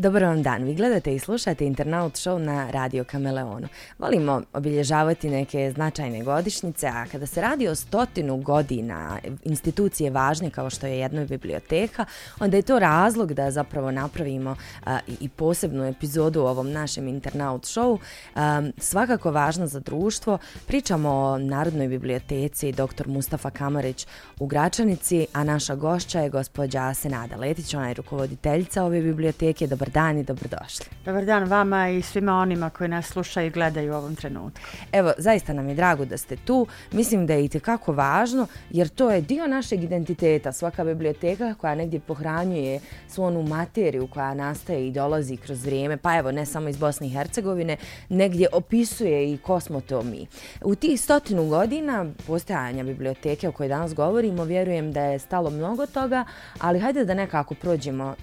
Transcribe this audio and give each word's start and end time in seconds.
Dobar 0.00 0.22
vam 0.24 0.42
dan, 0.42 0.64
vi 0.64 0.74
gledate 0.74 1.14
i 1.14 1.18
slušate 1.18 1.66
Internaut 1.66 2.12
Show 2.12 2.38
na 2.38 2.70
Radio 2.70 3.04
Kameleonu. 3.04 3.68
Volimo 3.98 4.42
obilježavati 4.52 5.30
neke 5.30 5.72
značajne 5.74 6.24
godišnjice, 6.24 6.86
a 6.86 7.06
kada 7.12 7.26
se 7.26 7.40
radi 7.40 7.68
o 7.68 7.74
stotinu 7.74 8.36
godina 8.36 9.18
institucije 9.44 10.10
važne 10.10 10.50
kao 10.50 10.70
što 10.70 10.86
je 10.86 10.98
jedna 10.98 11.24
biblioteka, 11.24 12.04
onda 12.40 12.56
je 12.56 12.62
to 12.62 12.78
razlog 12.78 13.34
da 13.34 13.50
zapravo 13.50 13.90
napravimo 13.90 14.56
a, 14.84 14.98
i, 15.20 15.28
posebnu 15.28 15.84
epizodu 15.84 16.40
u 16.40 16.46
ovom 16.46 16.72
našem 16.72 17.08
Internaut 17.08 17.62
Show. 17.62 17.98
A, 18.34 18.62
svakako 18.78 19.30
važno 19.30 19.66
za 19.66 19.80
društvo. 19.80 20.38
Pričamo 20.66 21.10
o 21.10 21.38
Narodnoj 21.38 21.88
biblioteci 21.88 22.72
dr. 22.72 23.08
Mustafa 23.08 23.50
Kamarić 23.50 24.06
u 24.38 24.46
Gračanici, 24.46 25.26
a 25.32 25.44
naša 25.44 25.74
gošća 25.74 26.20
je 26.20 26.30
gospođa 26.30 26.94
Senada 26.94 27.36
Letić, 27.36 27.74
ona 27.74 27.88
je 27.88 27.94
rukovoditeljica 27.94 28.84
ove 28.84 29.00
biblioteke. 29.00 29.66
Dobar 29.66 29.89
dan 29.90 30.18
i 30.18 30.24
dobrodošli. 30.24 30.86
Dobar 31.04 31.24
dan 31.24 31.44
vama 31.44 31.88
i 31.88 32.02
svima 32.02 32.34
onima 32.34 32.70
koji 32.70 32.88
nas 32.88 33.06
slušaju 33.06 33.46
i 33.46 33.50
gledaju 33.50 33.92
u 33.92 33.96
ovom 33.96 34.16
trenutku. 34.16 34.60
Evo, 34.92 35.12
zaista 35.18 35.52
nam 35.52 35.68
je 35.68 35.74
drago 35.74 36.04
da 36.04 36.16
ste 36.16 36.36
tu. 36.36 36.66
Mislim 36.92 37.26
da 37.26 37.34
je 37.34 37.44
i 37.44 37.48
kako 37.48 37.92
važno, 37.92 38.46
jer 38.70 38.88
to 38.88 39.10
je 39.10 39.20
dio 39.20 39.46
našeg 39.46 39.82
identiteta. 39.82 40.52
Svaka 40.52 40.84
biblioteka 40.84 41.54
koja 41.54 41.74
negdje 41.74 42.00
pohranjuje 42.00 42.80
svu 43.08 43.24
onu 43.24 43.42
materiju 43.42 44.06
koja 44.06 44.34
nastaje 44.34 44.88
i 44.88 44.92
dolazi 44.92 45.36
kroz 45.36 45.64
vrijeme, 45.64 45.96
pa 45.96 46.18
evo, 46.18 46.32
ne 46.32 46.46
samo 46.46 46.68
iz 46.68 46.76
Bosne 46.76 47.06
i 47.06 47.10
Hercegovine, 47.10 47.76
negdje 48.08 48.48
opisuje 48.52 49.32
i 49.32 49.38
ko 49.38 49.60
smo 49.60 49.80
to 49.80 50.02
mi. 50.02 50.26
U 50.64 50.74
tih 50.74 51.00
stotinu 51.00 51.48
godina 51.48 52.06
postojanja 52.26 52.84
biblioteke 52.84 53.48
o 53.48 53.52
kojoj 53.52 53.68
danas 53.68 53.94
govorimo, 53.94 54.44
vjerujem 54.44 54.92
da 54.92 55.02
je 55.02 55.18
stalo 55.18 55.50
mnogo 55.50 55.86
toga, 55.86 56.24
ali 56.58 56.80
hajde 56.80 57.04
da 57.04 57.14
nekako 57.14 57.54
prođemo 57.54 58.14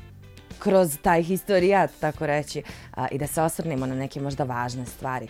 kroz 0.68 0.98
taj 1.02 1.24
historijat, 1.24 1.92
tako 2.00 2.26
reći, 2.26 2.64
a, 2.96 3.08
i 3.12 3.18
da 3.18 3.28
se 3.28 3.42
osvrnemo 3.42 3.86
na 3.86 3.96
neke 3.96 4.22
možda 4.22 4.44
važne 4.44 4.86
stvari. 4.86 5.28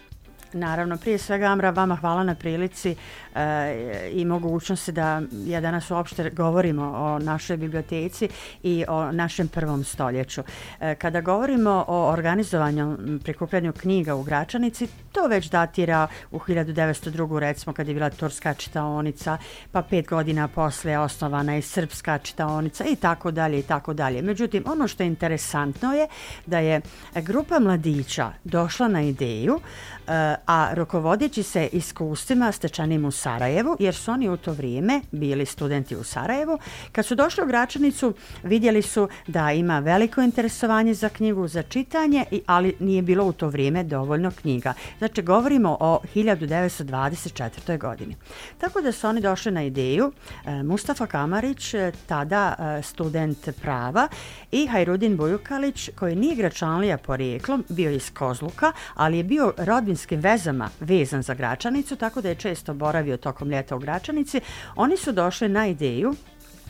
Naravno, 0.54 0.98
prije 0.98 1.18
svega 1.18 1.46
Amra, 1.46 1.70
vama 1.70 1.96
hvala 1.96 2.24
na 2.24 2.36
prilici 2.36 2.96
e, 3.36 4.10
i 4.14 4.26
mogućnosti 4.26 4.92
da 4.92 5.22
ja 5.46 5.62
danas 5.62 5.92
uopšte 5.92 6.30
govorimo 6.30 6.84
o 6.84 7.20
našoj 7.20 7.58
biblioteci 7.58 8.30
i 8.64 8.86
o 8.88 9.12
našem 9.12 9.48
prvom 9.48 9.84
stoljeću. 9.84 10.44
E, 10.80 10.96
kada 10.96 11.22
govorimo 11.22 11.86
o 11.88 12.12
organizovanju 12.12 12.98
prikupljanju 13.24 13.74
knjiga 13.74 14.16
u 14.16 14.24
Gračanici, 14.24 14.88
to 15.12 15.28
već 15.28 15.50
datira 15.50 16.08
u 16.32 16.40
1902. 16.40 17.40
recimo 17.40 17.74
kad 17.74 17.88
je 17.88 17.94
bila 17.94 18.10
Turska 18.10 18.54
čitaonica, 18.54 19.38
pa 19.72 19.82
pet 19.82 20.08
godina 20.08 20.48
posle 20.48 20.98
osnovana 20.98 21.54
je 21.54 21.62
Srpska 21.62 22.18
čitaonica 22.18 22.86
i 22.86 22.96
tako 22.96 23.32
dalje 23.32 23.60
i 23.60 23.64
tako 23.64 23.94
dalje. 23.94 24.22
Međutim, 24.22 24.64
ono 24.68 24.88
što 24.88 25.04
je 25.04 25.08
interesantno 25.08 25.94
je 25.94 26.08
da 26.46 26.60
je 26.60 26.82
grupa 27.16 27.60
mladića 27.60 28.32
došla 28.44 28.88
na 28.88 29.02
ideju 29.02 29.60
e, 30.08 30.36
a 30.46 30.70
rokovodeći 30.74 31.44
se 31.44 31.70
iskustvima 31.72 32.52
stečanim 32.52 33.06
u 33.06 33.12
Sarajevu, 33.12 33.76
jer 33.80 33.96
su 33.96 34.12
oni 34.12 34.30
u 34.30 34.38
to 34.38 34.54
vrijeme 34.54 35.02
bili 35.12 35.46
studenti 35.46 35.96
u 35.96 36.04
Sarajevu, 36.04 36.60
kad 36.92 37.06
su 37.06 37.16
došli 37.16 37.44
u 37.44 37.48
Gračanicu, 37.48 38.14
vidjeli 38.44 38.82
su 38.82 39.10
da 39.28 39.52
ima 39.52 39.80
veliko 39.80 40.22
interesovanje 40.22 40.94
za 40.94 41.10
knjigu, 41.10 41.48
za 41.48 41.64
čitanje, 41.64 42.26
ali 42.46 42.76
nije 42.80 43.02
bilo 43.02 43.26
u 43.26 43.34
to 43.34 43.50
vrijeme 43.50 43.84
dovoljno 43.84 44.32
knjiga. 44.32 44.74
Znači, 44.98 45.22
govorimo 45.22 45.78
o 45.80 46.00
1924. 46.16 47.78
godini. 47.80 48.16
Tako 48.58 48.82
da 48.82 48.92
su 48.92 49.08
oni 49.08 49.22
došli 49.22 49.52
na 49.52 49.64
ideju, 49.64 50.12
e, 50.46 50.64
Mustafa 50.64 51.06
Kamarić, 51.06 51.74
e, 51.74 51.92
tada 52.08 52.56
e, 52.60 52.82
student 52.82 53.50
prava, 53.62 54.08
i 54.52 54.68
Hajrudin 54.68 55.18
Bujukalić, 55.18 55.90
koji 56.00 56.16
nije 56.16 56.36
gračanlija 56.36 56.98
porijeklom, 56.98 57.64
bio 57.70 57.92
iz 57.92 58.12
Kozluka, 58.14 58.72
ali 58.96 59.18
je 59.18 59.24
bio 59.24 59.54
rodbin 59.58 59.88
rodbinskim 59.88 60.22
vezama 60.28 60.70
vezan 60.80 61.22
za 61.24 61.34
Gračanicu, 61.34 61.96
tako 61.96 62.22
da 62.22 62.30
je 62.30 62.36
često 62.36 62.74
boravio 62.74 63.18
tokom 63.18 63.50
ljeta 63.50 63.76
u 63.76 63.80
Gračanici, 63.80 64.42
oni 64.76 64.98
su 64.98 65.12
došli 65.12 65.50
na 65.50 65.68
ideju 65.68 66.14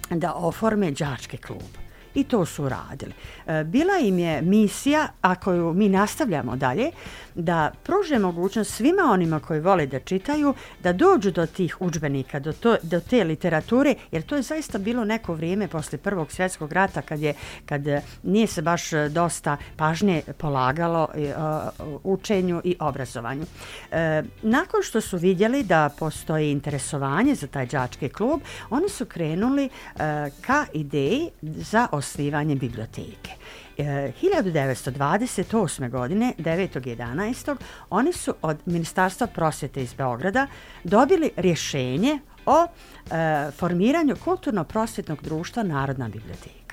da 0.10 0.34
oforme 0.34 0.92
đački 0.92 1.38
klub 1.38 1.87
i 2.18 2.24
to 2.24 2.46
su 2.46 2.70
radili. 2.70 3.14
E, 3.48 3.64
bila 3.64 3.98
im 4.02 4.20
je 4.20 4.42
misija, 4.42 5.08
a 5.22 5.36
koju 5.36 5.74
mi 5.74 5.90
nastavljamo 5.90 6.56
dalje, 6.56 6.92
da 7.36 7.72
pruže 7.84 8.20
mogućnost 8.20 8.74
svima 8.74 9.04
onima 9.12 9.40
koji 9.40 9.60
vole 9.60 9.86
da 9.86 10.00
čitaju, 10.00 10.54
da 10.84 10.94
dođu 10.94 11.32
do 11.32 11.46
tih 11.46 11.82
učbenika, 11.82 12.40
do, 12.40 12.54
to, 12.54 12.76
do 12.82 13.00
te 13.00 13.24
literature, 13.24 13.96
jer 14.12 14.24
to 14.24 14.36
je 14.36 14.42
zaista 14.42 14.78
bilo 14.78 15.06
neko 15.06 15.34
vrijeme 15.34 15.68
posle 15.68 15.98
Prvog 15.98 16.32
svjetskog 16.32 16.72
rata 16.72 17.02
kad 17.02 17.20
je 17.20 17.34
kad 17.66 17.88
e, 17.88 18.02
nije 18.24 18.48
se 18.48 18.62
baš 18.62 18.94
e, 18.94 19.10
dosta 19.10 19.58
pažnje 19.76 20.22
polagalo 20.38 21.08
uh, 21.14 21.98
učenju 22.04 22.62
i 22.64 22.76
obrazovanju. 22.80 23.46
E, 23.92 24.24
nakon 24.42 24.84
što 24.84 25.02
su 25.02 25.18
vidjeli 25.18 25.64
da 25.64 25.90
postoji 26.00 26.52
interesovanje 26.52 27.36
za 27.36 27.48
taj 27.48 27.66
đački 27.66 28.10
klub, 28.10 28.42
oni 28.70 28.90
su 28.90 29.06
krenuli 29.06 29.66
uh, 29.66 30.02
ka 30.42 30.66
ideji 30.74 31.30
za 31.42 31.88
osnivanje 32.08 32.56
biblioteke. 32.56 33.32
E, 33.78 34.12
1928. 34.22 35.90
godine, 35.90 36.34
9.11. 36.38 37.56
oni 37.90 38.14
su 38.14 38.34
od 38.42 38.58
Ministarstva 38.66 39.28
prosvjete 39.28 39.82
iz 39.82 39.94
Beograda 39.94 40.48
dobili 40.84 41.30
rješenje 41.36 42.20
o 42.46 42.66
e, 42.66 43.52
formiranju 43.52 44.16
kulturno-prosvjetnog 44.24 45.22
društva 45.24 45.64
Narodna 45.64 46.10
biblioteka. 46.10 46.67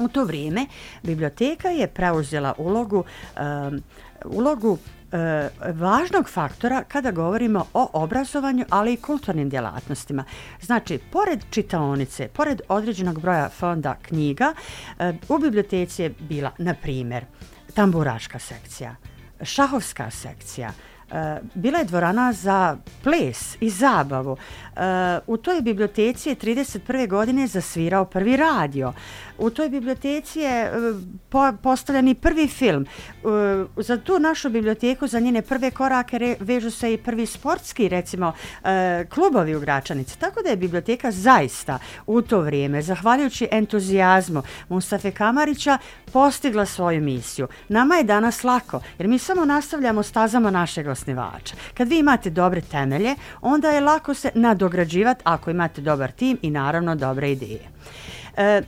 U 0.00 0.08
to 0.08 0.24
vrijeme 0.24 0.66
biblioteka 1.02 1.68
je 1.68 1.86
preuzela 1.86 2.54
ulogu, 2.58 3.04
um, 3.40 3.82
ulogu 4.24 4.78
e, 5.12 5.48
važnog 5.72 6.28
faktora 6.28 6.82
kada 6.88 7.10
govorimo 7.10 7.66
o 7.74 7.88
obrazovanju, 7.92 8.64
ali 8.70 8.92
i 8.92 8.96
kulturnim 8.96 9.48
djelatnostima. 9.48 10.24
Znači, 10.60 10.98
pored 11.12 11.44
čitaonice, 11.50 12.28
pored 12.28 12.60
određenog 12.68 13.20
broja 13.20 13.48
fonda 13.48 13.96
knjiga, 14.02 14.54
e, 14.98 15.12
u 15.28 15.38
biblioteci 15.38 16.02
je 16.02 16.14
bila, 16.18 16.50
na 16.58 16.74
primjer, 16.74 17.24
tamburaška 17.74 18.38
sekcija, 18.38 18.96
šahovska 19.42 20.10
sekcija, 20.10 20.72
e, 21.10 21.40
bila 21.54 21.78
je 21.78 21.84
dvorana 21.84 22.32
za 22.32 22.76
ples 23.02 23.56
i 23.60 23.70
zabavu. 23.70 24.36
E, 24.36 24.80
u 25.26 25.36
toj 25.36 25.62
biblioteci 25.62 26.28
je 26.28 26.36
31. 26.36 27.08
godine 27.08 27.46
zasvirao 27.46 28.04
prvi 28.04 28.36
radio 28.36 28.92
u 29.40 29.50
toj 29.50 29.68
biblioteci 29.68 30.40
je 30.40 30.62
e, 30.62 30.70
po, 31.28 31.52
postavljen 31.62 32.08
i 32.08 32.14
prvi 32.14 32.48
film. 32.48 32.82
E, 32.84 33.82
za 33.82 33.96
tu 33.96 34.18
našu 34.18 34.50
biblioteku, 34.50 35.06
za 35.06 35.20
njene 35.20 35.42
prve 35.42 35.70
korake 35.70 36.18
re, 36.18 36.36
vežu 36.40 36.70
se 36.70 36.92
i 36.92 36.98
prvi 36.98 37.26
sportski, 37.26 37.88
recimo, 37.88 38.32
e, 38.64 39.06
klubovi 39.14 39.56
u 39.56 39.60
Gračanici. 39.60 40.18
Tako 40.18 40.42
da 40.42 40.50
je 40.50 40.56
biblioteka 40.56 41.10
zaista 41.10 41.78
u 42.06 42.22
to 42.22 42.40
vrijeme, 42.40 42.82
zahvaljujući 42.82 43.48
entuzijazmu 43.50 44.42
Mustafe 44.68 45.10
Kamarića, 45.10 45.78
postigla 46.12 46.66
svoju 46.66 47.02
misiju. 47.02 47.48
Nama 47.68 47.94
je 47.94 48.04
danas 48.04 48.44
lako, 48.44 48.80
jer 48.98 49.08
mi 49.08 49.18
samo 49.18 49.44
nastavljamo 49.44 50.02
stazama 50.02 50.50
našeg 50.50 50.86
osnivača. 50.86 51.54
Kad 51.74 51.88
vi 51.88 51.98
imate 51.98 52.30
dobre 52.30 52.60
temelje, 52.60 53.14
onda 53.40 53.70
je 53.70 53.80
lako 53.80 54.14
se 54.14 54.30
nadograđivati 54.34 55.20
ako 55.24 55.50
imate 55.50 55.80
dobar 55.80 56.10
tim 56.12 56.38
i 56.42 56.50
naravno 56.50 56.94
dobre 56.94 57.32
ideje. 57.32 57.68
E, 58.36 58.62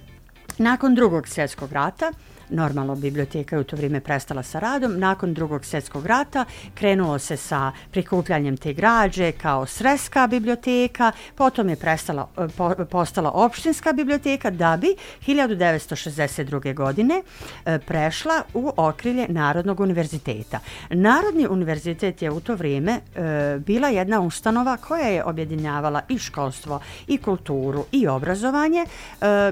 Nakon 0.59 0.95
drugog 0.95 1.29
svjetskog 1.29 1.73
rata, 1.73 2.13
normalno 2.53 2.95
biblioteka 2.95 3.57
je 3.57 3.61
u 3.61 3.65
to 3.65 3.77
vrijeme 3.77 4.01
prestala 4.01 4.43
sa 4.43 4.59
radom. 4.59 4.99
Nakon 4.99 5.35
drugog 5.35 5.65
svjetskog 5.65 6.07
rata 6.07 6.45
krenulo 6.75 7.19
se 7.19 7.37
sa 7.37 7.73
prikupljanjem 7.91 8.57
te 8.57 8.73
građe 8.73 9.33
kao 9.33 9.67
sreska 9.67 10.27
biblioteka, 10.27 11.13
potom 11.35 11.69
je 11.69 11.77
prestala, 11.77 12.29
eh, 12.39 12.49
po, 12.57 12.75
postala 12.91 13.31
opštinska 13.31 13.93
biblioteka 13.93 14.51
da 14.51 14.77
bi 14.77 14.97
1962. 15.27 16.75
godine 16.75 17.23
eh, 17.65 17.79
prešla 17.79 18.43
u 18.55 18.73
okrilje 18.77 19.27
Narodnog 19.29 19.81
univerziteta. 19.81 20.59
Narodni 20.91 21.47
univerzitet 21.47 22.23
je 22.23 22.31
u 22.31 22.41
to 22.41 22.55
vrijeme 22.55 22.93
eh, 22.93 23.59
bila 23.59 23.89
jedna 23.89 24.21
ustanova 24.21 24.77
koja 24.77 25.09
je 25.09 25.25
objedinjavala 25.25 26.03
i 26.09 26.19
školstvo, 26.19 26.81
i 27.07 27.19
kulturu, 27.19 27.85
i 27.93 28.09
obrazovanje. 28.09 28.87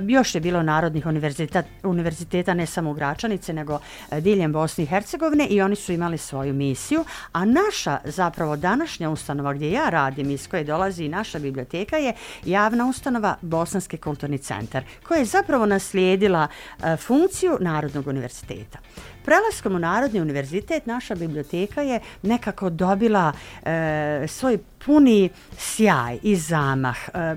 Još 0.08 0.34
je 0.34 0.40
bilo 0.40 0.62
narodnih 0.62 1.06
univerziteta, 1.06 1.62
univerziteta 1.82 2.54
ne 2.54 2.66
samo 2.66 2.89
samo 2.90 2.92
u 2.92 2.94
Gračanice, 2.94 3.52
nego 3.52 3.78
e, 4.10 4.20
diljem 4.20 4.52
Bosne 4.52 4.84
i 4.84 4.86
Hercegovine 4.86 5.46
i 5.46 5.62
oni 5.62 5.76
su 5.76 5.92
imali 5.92 6.18
svoju 6.18 6.54
misiju. 6.54 7.04
A 7.32 7.44
naša, 7.44 7.98
zapravo 8.04 8.56
današnja 8.56 9.10
ustanova 9.10 9.52
gdje 9.54 9.72
ja 9.72 9.90
radim, 9.90 10.30
iz 10.30 10.48
koje 10.48 10.64
dolazi 10.64 11.04
i 11.04 11.08
naša 11.08 11.38
biblioteka, 11.38 11.96
je 11.96 12.14
javna 12.44 12.86
ustanova 12.86 13.36
Bosanski 13.42 13.96
kulturni 13.96 14.38
centar, 14.38 14.84
koja 15.08 15.18
je 15.18 15.24
zapravo 15.24 15.66
naslijedila 15.66 16.48
e, 16.48 16.96
funkciju 16.96 17.58
Narodnog 17.60 18.06
univerziteta. 18.06 18.78
Prelaskom 19.24 19.74
u 19.74 19.78
Narodni 19.78 20.20
univerzitet 20.20 20.86
naša 20.86 21.14
biblioteka 21.14 21.82
je 21.82 22.00
nekako 22.22 22.70
dobila 22.70 23.32
e, 23.64 24.24
svoj 24.28 24.58
puni 24.84 25.28
sjaj 25.58 26.18
i 26.22 26.36
zamah. 26.36 26.96
E, 27.14 27.36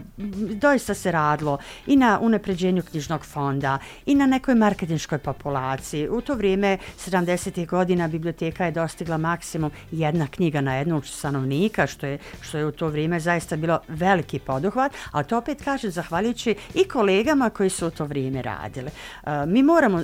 doista 0.55 0.93
se 0.93 1.11
radilo 1.11 1.57
i 1.87 1.95
na 1.95 2.19
unapređenju 2.21 2.83
knjižnog 2.83 3.25
fonda 3.25 3.79
i 4.05 4.15
na 4.15 4.25
nekoj 4.25 4.55
marketinškoj 4.55 5.17
populaciji. 5.17 6.09
U 6.09 6.21
to 6.21 6.35
vrijeme, 6.35 6.77
70. 6.97 7.67
godina, 7.67 8.07
biblioteka 8.07 8.65
je 8.65 8.71
dostigla 8.71 9.17
maksimum 9.17 9.71
jedna 9.91 10.27
knjiga 10.27 10.61
na 10.61 10.75
jednog 10.75 11.05
stanovnika, 11.05 11.87
što 11.87 12.05
je, 12.05 12.17
što 12.41 12.57
je 12.57 12.65
u 12.65 12.71
to 12.71 12.87
vrijeme 12.87 13.19
zaista 13.19 13.55
bilo 13.55 13.79
veliki 13.87 14.39
poduhvat, 14.39 14.91
ali 15.11 15.25
to 15.25 15.37
opet 15.37 15.61
kaže 15.63 15.89
zahvaljujući 15.89 16.55
i 16.73 16.83
kolegama 16.87 17.49
koji 17.49 17.69
su 17.69 17.87
u 17.87 17.91
to 17.91 18.05
vrijeme 18.05 18.41
radili. 18.41 18.89
E, 19.23 19.45
mi 19.45 19.63
moramo 19.63 19.99
e, 19.99 20.03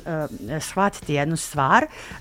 shvatiti 0.59 1.13
jednu 1.13 1.37
stvar 1.37 1.68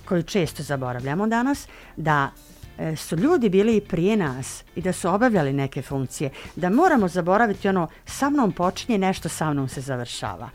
koju 0.05 0.23
često 0.23 0.63
zaboravljamo 0.63 1.27
danas, 1.27 1.69
da 1.97 2.31
e, 2.79 2.97
su 2.97 3.17
ljudi 3.17 3.49
bili 3.49 3.77
i 3.77 3.81
prije 3.81 4.17
nas 4.17 4.65
i 4.77 4.83
da 4.83 4.93
su 4.93 5.09
obavljali 5.09 5.53
neke 5.53 5.83
funkcije, 5.83 6.31
da 6.57 6.71
moramo 6.71 7.09
zaboraviti 7.09 7.69
ono 7.69 7.89
sa 8.07 8.31
mnom 8.31 8.53
počinje, 8.53 8.99
nešto 8.99 9.29
sa 9.29 9.53
mnom 9.53 9.69
se 9.69 9.81
završava. 9.81 10.51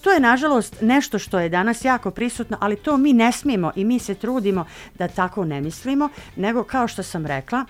To 0.00 0.10
je 0.10 0.20
nažalost 0.20 0.76
nešto 0.80 1.18
što 1.18 1.38
je 1.38 1.48
danas 1.48 1.84
jako 1.84 2.10
prisutno, 2.10 2.56
ali 2.60 2.76
to 2.76 2.96
mi 2.96 3.12
ne 3.12 3.32
smijemo 3.32 3.72
i 3.76 3.84
mi 3.84 3.98
se 3.98 4.14
trudimo 4.14 4.64
da 4.98 5.08
tako 5.08 5.44
ne 5.44 5.60
mislimo, 5.60 6.08
nego 6.36 6.64
kao 6.64 6.88
što 6.88 7.02
sam 7.02 7.26
rekla, 7.26 7.64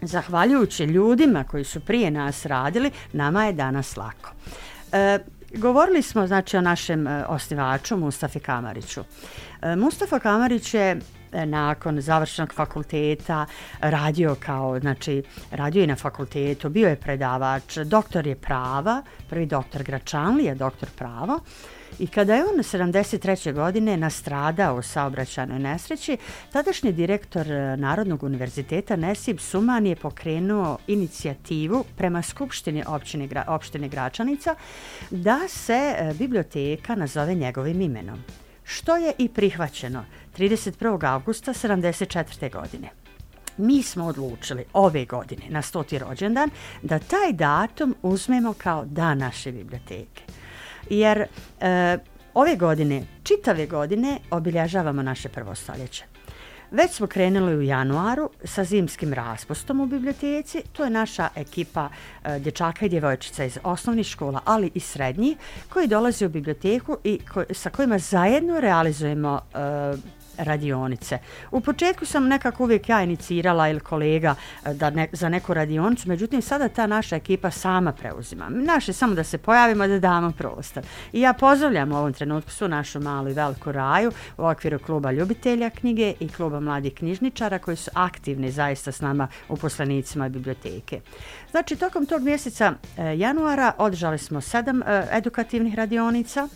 zahvaljujući 0.00 0.84
ljudima 0.84 1.44
koji 1.44 1.64
su 1.64 1.80
prije 1.80 2.10
nas 2.10 2.46
radili, 2.46 2.90
nama 3.12 3.44
je 3.44 3.52
danas 3.52 3.96
lako. 3.96 4.32
E, 4.92 5.18
govorili 5.56 6.02
smo 6.02 6.26
znači 6.26 6.56
o 6.56 6.60
našem 6.60 7.06
e, 7.06 7.24
osnivaču 7.28 7.96
Mustafi 7.96 8.40
Kamariću. 8.40 9.00
E, 9.62 9.76
Mustafa 9.76 10.18
Kamarić 10.18 10.74
je 10.74 10.98
e, 11.32 11.46
nakon 11.46 12.00
završenog 12.00 12.54
fakulteta 12.54 13.46
radio 13.80 14.36
kao, 14.40 14.80
znači, 14.80 15.22
radio 15.50 15.80
je 15.80 15.86
na 15.86 15.96
fakultetu, 15.96 16.68
bio 16.68 16.88
je 16.88 16.96
predavač, 16.96 17.78
doktor 17.78 18.26
je 18.26 18.36
prava, 18.36 19.02
prvi 19.30 19.46
doktor 19.46 19.82
Gračanlija, 19.82 20.54
doktor 20.54 20.88
prava. 20.96 21.38
I 21.98 22.06
kada 22.06 22.34
je 22.34 22.44
on 22.44 22.58
73. 22.58 23.52
godine 23.52 23.96
nastradao 23.96 24.76
u 24.76 24.82
saobraćanoj 24.82 25.58
nesreći, 25.58 26.16
tadašnji 26.52 26.92
direktor 26.92 27.52
e, 27.52 27.76
Narodnog 27.76 28.22
univerziteta 28.22 28.96
Nesib 28.96 29.38
Suman 29.38 29.86
je 29.86 29.96
pokrenuo 29.96 30.78
inicijativu 30.86 31.84
prema 31.96 32.22
Skupštini 32.22 32.84
opštine, 32.86 33.28
opštine 33.46 33.88
Gračanica 33.88 34.54
da 35.10 35.38
se 35.48 35.94
e, 35.98 36.14
biblioteka 36.18 36.94
nazove 36.94 37.34
njegovim 37.34 37.80
imenom 37.80 38.18
što 38.64 38.96
je 38.96 39.12
i 39.18 39.28
prihvaćeno 39.28 40.04
31. 40.38 41.12
augusta 41.12 41.52
74. 41.52 42.52
godine. 42.52 42.88
Mi 43.56 43.82
smo 43.82 44.04
odlučili 44.04 44.64
ove 44.72 45.04
godine 45.04 45.42
na 45.48 45.62
100. 45.62 45.98
rođendan 45.98 46.50
da 46.82 46.98
taj 46.98 47.32
datum 47.32 47.94
uzmemo 48.02 48.54
kao 48.58 48.84
dan 48.84 49.18
naše 49.18 49.52
biblioteke. 49.52 50.22
Jer 50.90 51.18
e, 51.20 51.98
ove 52.34 52.56
godine, 52.56 53.02
čitave 53.22 53.66
godine, 53.66 54.18
obilježavamo 54.30 55.02
naše 55.02 55.28
prvo 55.28 55.54
stoljeće. 55.54 56.04
Već 56.70 56.92
smo 56.92 57.06
krenuli 57.06 57.56
u 57.56 57.62
januaru 57.62 58.30
sa 58.44 58.64
zimskim 58.64 59.12
raspustom 59.12 59.80
u 59.80 59.86
biblioteci. 59.86 60.62
To 60.72 60.84
je 60.84 60.90
naša 60.90 61.28
ekipa 61.36 61.88
e, 62.24 62.38
dječaka 62.38 62.86
i 62.86 62.88
djevojčica 62.88 63.44
iz 63.44 63.58
osnovnih 63.62 64.06
škola, 64.06 64.40
ali 64.44 64.70
i 64.74 64.80
srednjih, 64.80 65.36
koji 65.68 65.86
dolaze 65.86 66.26
u 66.26 66.28
biblioteku 66.28 66.96
i 67.04 67.18
ko, 67.32 67.44
sa 67.50 67.70
kojima 67.70 67.98
zajedno 67.98 68.60
realizujemo 68.60 69.40
e, 69.54 69.58
radionice. 70.38 71.18
U 71.50 71.60
početku 71.60 72.04
sam 72.04 72.28
nekako 72.28 72.62
uvijek 72.62 72.88
ja 72.88 73.02
inicirala 73.02 73.68
ili 73.68 73.80
kolega 73.80 74.34
e, 74.64 74.74
da 74.74 74.90
ne, 74.90 75.08
za 75.12 75.28
neku 75.28 75.54
radionicu, 75.54 76.08
međutim 76.08 76.42
sada 76.42 76.68
ta 76.68 76.86
naša 76.86 77.16
ekipa 77.16 77.50
sama 77.50 77.92
preuzima. 77.92 78.48
Naše 78.48 78.92
samo 78.92 79.14
da 79.14 79.24
se 79.24 79.38
pojavimo 79.38 79.86
da 79.86 79.98
damo 79.98 80.32
prostor. 80.32 80.84
I 81.12 81.20
ja 81.20 81.32
pozdravljam 81.32 81.92
u 81.92 81.96
ovom 81.96 82.12
trenutku 82.12 82.50
su 82.50 82.68
našu 82.68 83.00
malu 83.00 83.30
i 83.30 83.32
veliku 83.32 83.72
raju 83.72 84.12
u 84.36 84.46
okviru 84.46 84.78
kluba 84.78 85.12
ljubitelja 85.12 85.70
knjige 85.70 86.14
i 86.20 86.28
kluba 86.28 86.60
mladih 86.60 86.94
knjižničara 86.94 87.58
koji 87.58 87.76
su 87.76 87.90
aktivni 87.94 88.50
zaista 88.50 88.92
s 88.92 89.00
nama 89.00 89.28
u 89.48 89.56
poslanicima 89.56 90.28
biblioteke. 90.28 91.00
Znači, 91.50 91.76
tokom 91.76 92.06
tog 92.06 92.22
mjeseca 92.22 92.74
e, 92.96 93.18
januara 93.18 93.72
održali 93.78 94.18
smo 94.18 94.40
sedam 94.40 94.82
e, 94.82 95.06
edukativnih 95.12 95.74
radionica 95.74 96.48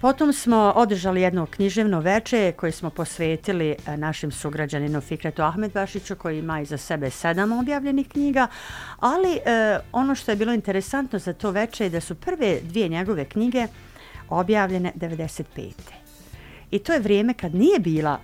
Potom 0.00 0.32
smo 0.32 0.72
održali 0.76 1.20
jedno 1.20 1.46
književno 1.46 2.00
veče 2.00 2.52
koje 2.56 2.72
smo 2.72 2.90
posvetili 2.90 3.70
e, 3.70 3.96
našim 3.96 4.32
sugrađaninu 4.32 5.00
Fikretu 5.00 5.42
Ahmedbašiću 5.42 6.16
koji 6.16 6.38
ima 6.38 6.60
iza 6.60 6.76
sebe 6.76 7.10
sedam 7.10 7.52
objavljenih 7.52 8.08
knjiga, 8.08 8.46
ali 9.00 9.32
e, 9.36 9.78
ono 9.92 10.14
što 10.14 10.32
je 10.32 10.36
bilo 10.36 10.52
interesantno 10.52 11.18
za 11.18 11.32
to 11.32 11.50
veče 11.50 11.84
je 11.84 11.90
da 11.90 12.00
su 12.00 12.14
prve 12.14 12.60
dvije 12.62 12.88
njegove 12.88 13.24
knjige 13.24 13.66
objavljene 14.28 14.92
95. 14.96 15.72
I 16.70 16.78
to 16.78 16.92
je 16.92 17.00
vrijeme 17.00 17.34
kad 17.34 17.54
nije 17.54 17.78
bila 17.78 18.20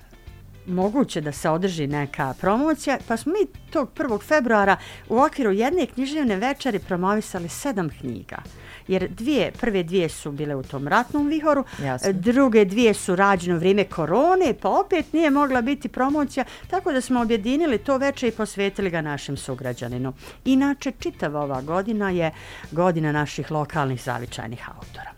moguće 0.67 1.21
da 1.21 1.33
se 1.33 1.51
održi 1.51 1.87
neka 1.87 2.35
promocija, 2.41 2.99
pa 3.09 3.17
smo 3.17 3.33
mi 3.33 3.71
tog 3.71 3.91
1. 3.97 4.23
februara 4.23 4.77
u 5.09 5.19
okviru 5.19 5.53
jedne 5.53 5.87
književne 5.87 6.37
večeri 6.37 6.79
promovisali 6.79 7.49
sedam 7.49 7.89
knjiga 7.89 8.43
jer 8.89 9.09
dvije, 9.09 9.53
prve 9.61 9.83
dvije 9.83 10.09
su 10.09 10.33
bile 10.33 10.55
u 10.55 10.63
tom 10.63 10.89
ratnom 10.89 11.29
vihoru, 11.29 11.65
Jasne. 11.85 12.13
druge 12.13 12.65
dvije 12.65 12.95
su 12.95 13.17
rađene 13.17 13.57
u 13.57 13.59
vrijeme 13.59 13.85
korone, 13.85 14.55
pa 14.63 14.69
opet 14.69 15.13
nije 15.13 15.31
mogla 15.31 15.63
biti 15.63 15.89
promocija, 15.89 16.45
tako 16.71 16.93
da 16.93 17.01
smo 17.01 17.21
objedinili 17.21 17.79
to 17.79 17.97
veče 17.97 18.29
i 18.29 18.33
posvetili 18.33 18.91
ga 18.91 19.01
našim 19.01 19.37
sugrađaninu. 19.37 20.13
Inače, 20.45 20.93
čitava 20.99 21.41
ova 21.41 21.63
godina 21.63 22.11
je 22.11 22.31
godina 22.71 23.13
naših 23.13 23.51
lokalnih 23.51 24.03
zavičajnih 24.03 24.69
autora. 24.69 25.13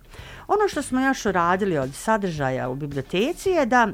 Ono 0.49 0.69
što 0.69 0.83
smo 0.83 1.01
još 1.01 1.27
uradili 1.27 1.79
od 1.79 1.95
sadržaja 1.95 2.69
u 2.69 2.75
biblioteci 2.75 3.51
je 3.51 3.67
da 3.67 3.89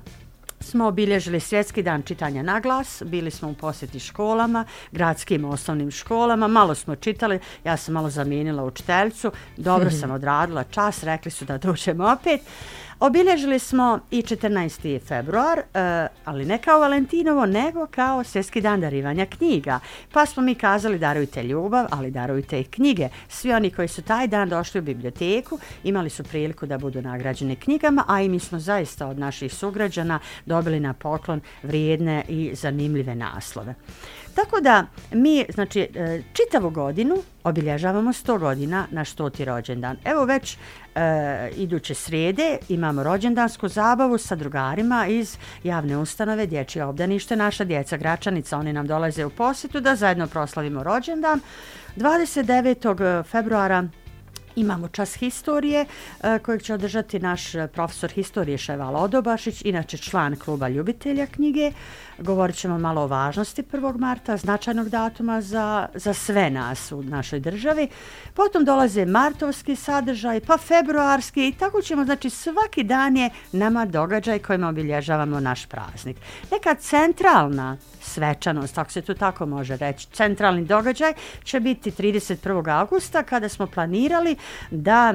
smo 0.60 0.86
obilježili 0.86 1.40
svjetski 1.40 1.82
dan 1.82 2.02
čitanja 2.02 2.42
na 2.42 2.60
glas, 2.60 3.02
bili 3.06 3.30
smo 3.30 3.48
u 3.48 3.54
posjeti 3.54 4.00
školama, 4.00 4.64
gradskim 4.92 5.44
osnovnim 5.44 5.90
školama, 5.90 6.48
malo 6.48 6.74
smo 6.74 6.96
čitali, 6.96 7.38
ja 7.64 7.76
sam 7.76 7.94
malo 7.94 8.10
zamijenila 8.10 8.64
učiteljicu, 8.64 9.32
dobro 9.56 9.90
sam 10.00 10.10
odradila 10.10 10.64
čas, 10.64 11.02
rekli 11.02 11.30
su 11.30 11.44
da 11.44 11.58
dođemo 11.58 12.12
opet. 12.12 12.40
Obilježili 13.00 13.58
smo 13.58 14.00
i 14.10 14.22
14. 14.22 15.00
februar, 15.00 15.58
e, 15.58 15.62
ali 16.24 16.44
ne 16.44 16.58
kao 16.58 16.80
Valentinovo, 16.80 17.46
nego 17.46 17.86
kao 17.86 18.24
svjetski 18.24 18.60
dan 18.60 18.80
darivanja 18.80 19.26
knjiga. 19.26 19.80
Pa 20.12 20.26
smo 20.26 20.42
mi 20.42 20.54
kazali 20.54 20.98
darujte 20.98 21.42
ljubav, 21.42 21.86
ali 21.90 22.10
darujte 22.10 22.60
i 22.60 22.64
knjige. 22.64 23.08
Svi 23.28 23.52
oni 23.52 23.70
koji 23.70 23.88
su 23.88 24.02
taj 24.02 24.26
dan 24.26 24.48
došli 24.48 24.78
u 24.78 24.82
biblioteku 24.82 25.58
imali 25.84 26.10
su 26.10 26.24
priliku 26.24 26.66
da 26.66 26.78
budu 26.78 27.02
nagrađeni 27.02 27.56
knjigama, 27.56 28.04
a 28.08 28.22
i 28.22 28.28
mi 28.28 28.38
smo 28.38 28.58
zaista 28.58 29.06
od 29.06 29.18
naših 29.18 29.54
sugrađana 29.54 30.18
dobili 30.46 30.80
na 30.80 30.92
poklon 30.92 31.40
vrijedne 31.62 32.24
i 32.28 32.50
zanimljive 32.54 33.14
naslove. 33.14 33.74
Tako 34.34 34.60
da 34.60 34.86
mi, 35.12 35.44
znači, 35.48 35.80
e, 35.80 36.22
čitavu 36.32 36.70
godinu 36.70 37.16
obilježavamo 37.44 38.12
100 38.12 38.38
godina 38.38 38.86
na 38.90 39.04
100. 39.04 39.44
rođendan. 39.44 39.96
Evo 40.04 40.24
već 40.24 40.56
e, 40.94 41.50
iduće 41.56 41.94
srede 41.94 42.58
imamo 42.68 43.02
rođendansku 43.02 43.68
zabavu 43.68 44.18
sa 44.18 44.34
drugarima 44.34 45.06
iz 45.06 45.36
javne 45.64 45.96
ustanove 45.96 46.46
Dječje 46.46 46.84
obdanište. 46.84 47.36
Naša 47.36 47.64
djeca 47.64 47.96
Gračanica, 47.96 48.58
oni 48.58 48.72
nam 48.72 48.86
dolaze 48.86 49.24
u 49.24 49.30
posjetu 49.30 49.80
da 49.80 49.96
zajedno 49.96 50.26
proslavimo 50.26 50.82
rođendan. 50.82 51.40
29. 51.96 53.20
E, 53.20 53.22
februara 53.22 53.88
Imamo 54.56 54.88
čas 54.88 55.14
historije 55.14 55.84
e, 56.22 56.38
kojeg 56.38 56.62
će 56.62 56.74
održati 56.74 57.18
naš 57.18 57.52
profesor 57.72 58.10
historije 58.10 58.58
Ševal 58.58 58.96
Odobašić, 58.96 59.62
inače 59.64 59.98
član 59.98 60.36
kluba 60.36 60.68
ljubitelja 60.68 61.26
knjige. 61.26 61.72
Govorit 62.20 62.56
ćemo 62.56 62.78
malo 62.78 63.02
o 63.02 63.06
važnosti 63.06 63.62
1. 63.62 63.98
marta, 63.98 64.36
značajnog 64.36 64.88
datuma 64.88 65.40
za, 65.40 65.88
za 65.94 66.14
sve 66.14 66.50
nas 66.50 66.92
u 66.92 67.02
našoj 67.02 67.40
državi. 67.40 67.88
Potom 68.34 68.64
dolaze 68.64 69.06
martovski 69.06 69.76
sadržaj, 69.76 70.40
pa 70.40 70.58
februarski 70.58 71.48
i 71.48 71.52
tako 71.52 71.82
ćemo, 71.82 72.04
znači 72.04 72.30
svaki 72.30 72.84
dan 72.84 73.16
je 73.16 73.30
nama 73.52 73.86
događaj 73.86 74.38
kojima 74.38 74.68
obilježavamo 74.68 75.40
naš 75.40 75.66
praznik. 75.66 76.16
Neka 76.52 76.74
centralna 76.74 77.76
svečanost, 78.00 78.78
ako 78.78 78.90
se 78.90 79.02
to 79.02 79.14
tako 79.14 79.46
može 79.46 79.76
reći, 79.76 80.06
centralni 80.12 80.64
događaj 80.64 81.12
će 81.44 81.60
biti 81.60 81.90
31. 81.90 82.80
augusta 82.80 83.22
kada 83.22 83.48
smo 83.48 83.66
planirali 83.66 84.36
da 84.70 85.14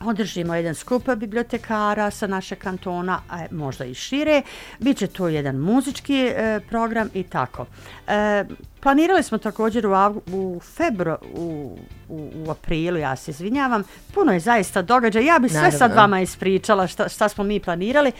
održimo 0.00 0.54
jedan 0.54 0.74
skup 0.74 1.08
bibliotekara 1.16 2.10
sa 2.10 2.26
naše 2.26 2.56
kantona, 2.56 3.20
a 3.30 3.46
možda 3.50 3.84
i 3.84 3.94
šire. 3.94 4.42
Biće 4.78 5.06
to 5.06 5.28
jedan 5.28 5.56
muzički 5.56 6.26
e, 6.26 6.60
program 6.68 7.08
i 7.14 7.22
tako. 7.22 7.66
E, 8.06 8.44
planirali 8.80 9.22
smo 9.22 9.38
također 9.38 9.86
u, 9.86 9.92
u 10.32 10.60
febru, 10.60 11.16
u, 11.34 11.78
u, 12.08 12.30
u 12.34 12.50
aprilu, 12.50 12.98
ja 12.98 13.16
se 13.16 13.30
izvinjavam. 13.30 13.82
Puno 14.14 14.32
je 14.32 14.40
zaista 14.40 14.82
događaj. 14.82 15.24
Ja 15.24 15.38
bi 15.38 15.48
sve 15.48 15.56
Naravno. 15.56 15.78
sad 15.78 15.94
vama 15.94 16.20
ispričala 16.20 16.86
šta, 16.86 17.08
šta 17.08 17.28
smo 17.28 17.44
mi 17.44 17.60
planirali. 17.60 18.12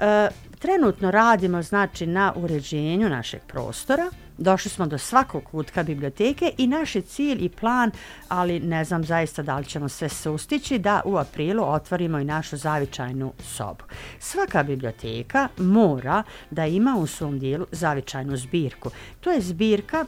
E, 0.00 0.28
trenutno 0.58 1.10
radimo 1.10 1.62
znači 1.62 2.06
na 2.06 2.32
uređenju 2.36 3.08
našeg 3.08 3.40
prostora 3.46 4.10
došli 4.40 4.70
smo 4.70 4.86
do 4.86 4.98
svakog 4.98 5.44
kutka 5.44 5.82
biblioteke 5.82 6.52
i 6.58 6.66
naš 6.66 6.94
je 6.94 7.02
cilj 7.02 7.44
i 7.44 7.48
plan, 7.48 7.90
ali 8.28 8.60
ne 8.60 8.84
znam 8.84 9.04
zaista 9.04 9.42
da 9.42 9.58
li 9.58 9.64
ćemo 9.64 9.88
sve 9.88 10.08
sustići, 10.08 10.78
da 10.78 11.00
u 11.04 11.16
aprilu 11.16 11.64
otvorimo 11.64 12.18
i 12.18 12.24
našu 12.24 12.56
zavičajnu 12.56 13.32
sobu. 13.38 13.84
Svaka 14.18 14.62
biblioteka 14.62 15.48
mora 15.58 16.22
da 16.50 16.66
ima 16.66 16.96
u 16.98 17.06
svom 17.06 17.38
dijelu 17.38 17.66
zavičajnu 17.72 18.36
zbirku. 18.36 18.90
To 19.20 19.30
je 19.30 19.40
zbirka 19.40 20.04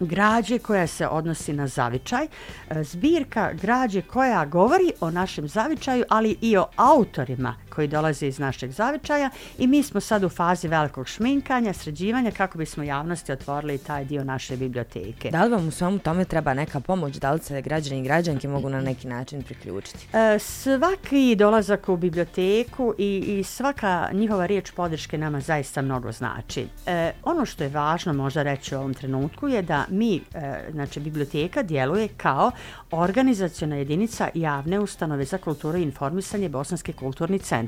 građe 0.00 0.58
koja 0.58 0.86
se 0.86 1.08
odnosi 1.08 1.52
na 1.52 1.66
zavičaj, 1.66 2.26
e, 2.70 2.84
zbirka 2.84 3.52
građe 3.52 4.02
koja 4.02 4.44
govori 4.44 4.92
o 5.00 5.10
našem 5.10 5.48
zavičaju, 5.48 6.04
ali 6.08 6.36
i 6.40 6.56
o 6.56 6.66
autorima 6.76 7.54
koji 7.78 7.88
dolaze 7.88 8.26
iz 8.26 8.38
našeg 8.38 8.70
zavičaja 8.70 9.30
i 9.58 9.66
mi 9.66 9.82
smo 9.82 10.00
sad 10.00 10.24
u 10.24 10.28
fazi 10.28 10.68
velikog 10.68 11.08
šminkanja, 11.08 11.72
sređivanja 11.72 12.30
kako 12.30 12.58
bismo 12.58 12.82
javnosti 12.82 13.32
otvorili 13.32 13.78
taj 13.78 14.04
dio 14.04 14.24
naše 14.24 14.56
biblioteke. 14.56 15.30
Da 15.30 15.44
li 15.44 15.50
vam 15.50 15.68
u 15.68 15.70
svemu 15.70 15.98
tome 15.98 16.24
treba 16.24 16.54
neka 16.54 16.80
pomoć? 16.80 17.16
Da 17.16 17.32
li 17.32 17.40
se 17.40 17.62
građani 17.62 18.00
i 18.00 18.02
građanke 18.02 18.48
mogu 18.48 18.68
na 18.68 18.80
neki 18.80 19.08
način 19.08 19.42
priključiti? 19.42 20.06
E, 20.12 20.38
svaki 20.38 21.36
dolazak 21.36 21.88
u 21.88 21.96
biblioteku 21.96 22.94
i, 22.98 23.38
i 23.38 23.44
svaka 23.44 24.08
njihova 24.12 24.46
riječ 24.46 24.70
podrške 24.70 25.18
nama 25.18 25.40
zaista 25.40 25.82
mnogo 25.82 26.12
znači. 26.12 26.66
E, 26.86 27.12
ono 27.22 27.46
što 27.46 27.64
je 27.64 27.68
važno 27.68 28.12
možda 28.12 28.42
reći 28.42 28.74
u 28.74 28.78
ovom 28.78 28.94
trenutku 28.94 29.48
je 29.48 29.62
da 29.62 29.84
mi, 29.88 30.20
e, 30.34 30.70
znači 30.72 31.00
biblioteka 31.00 31.62
djeluje 31.62 32.08
kao 32.08 32.50
organizacijona 32.90 33.76
jedinica 33.76 34.28
javne 34.34 34.80
ustanove 34.80 35.24
za 35.24 35.38
kulturu 35.38 35.78
i 35.78 35.82
informisanje 35.82 36.48
Bosanski 36.48 36.92
kulturni 36.92 37.38
centar. 37.38 37.67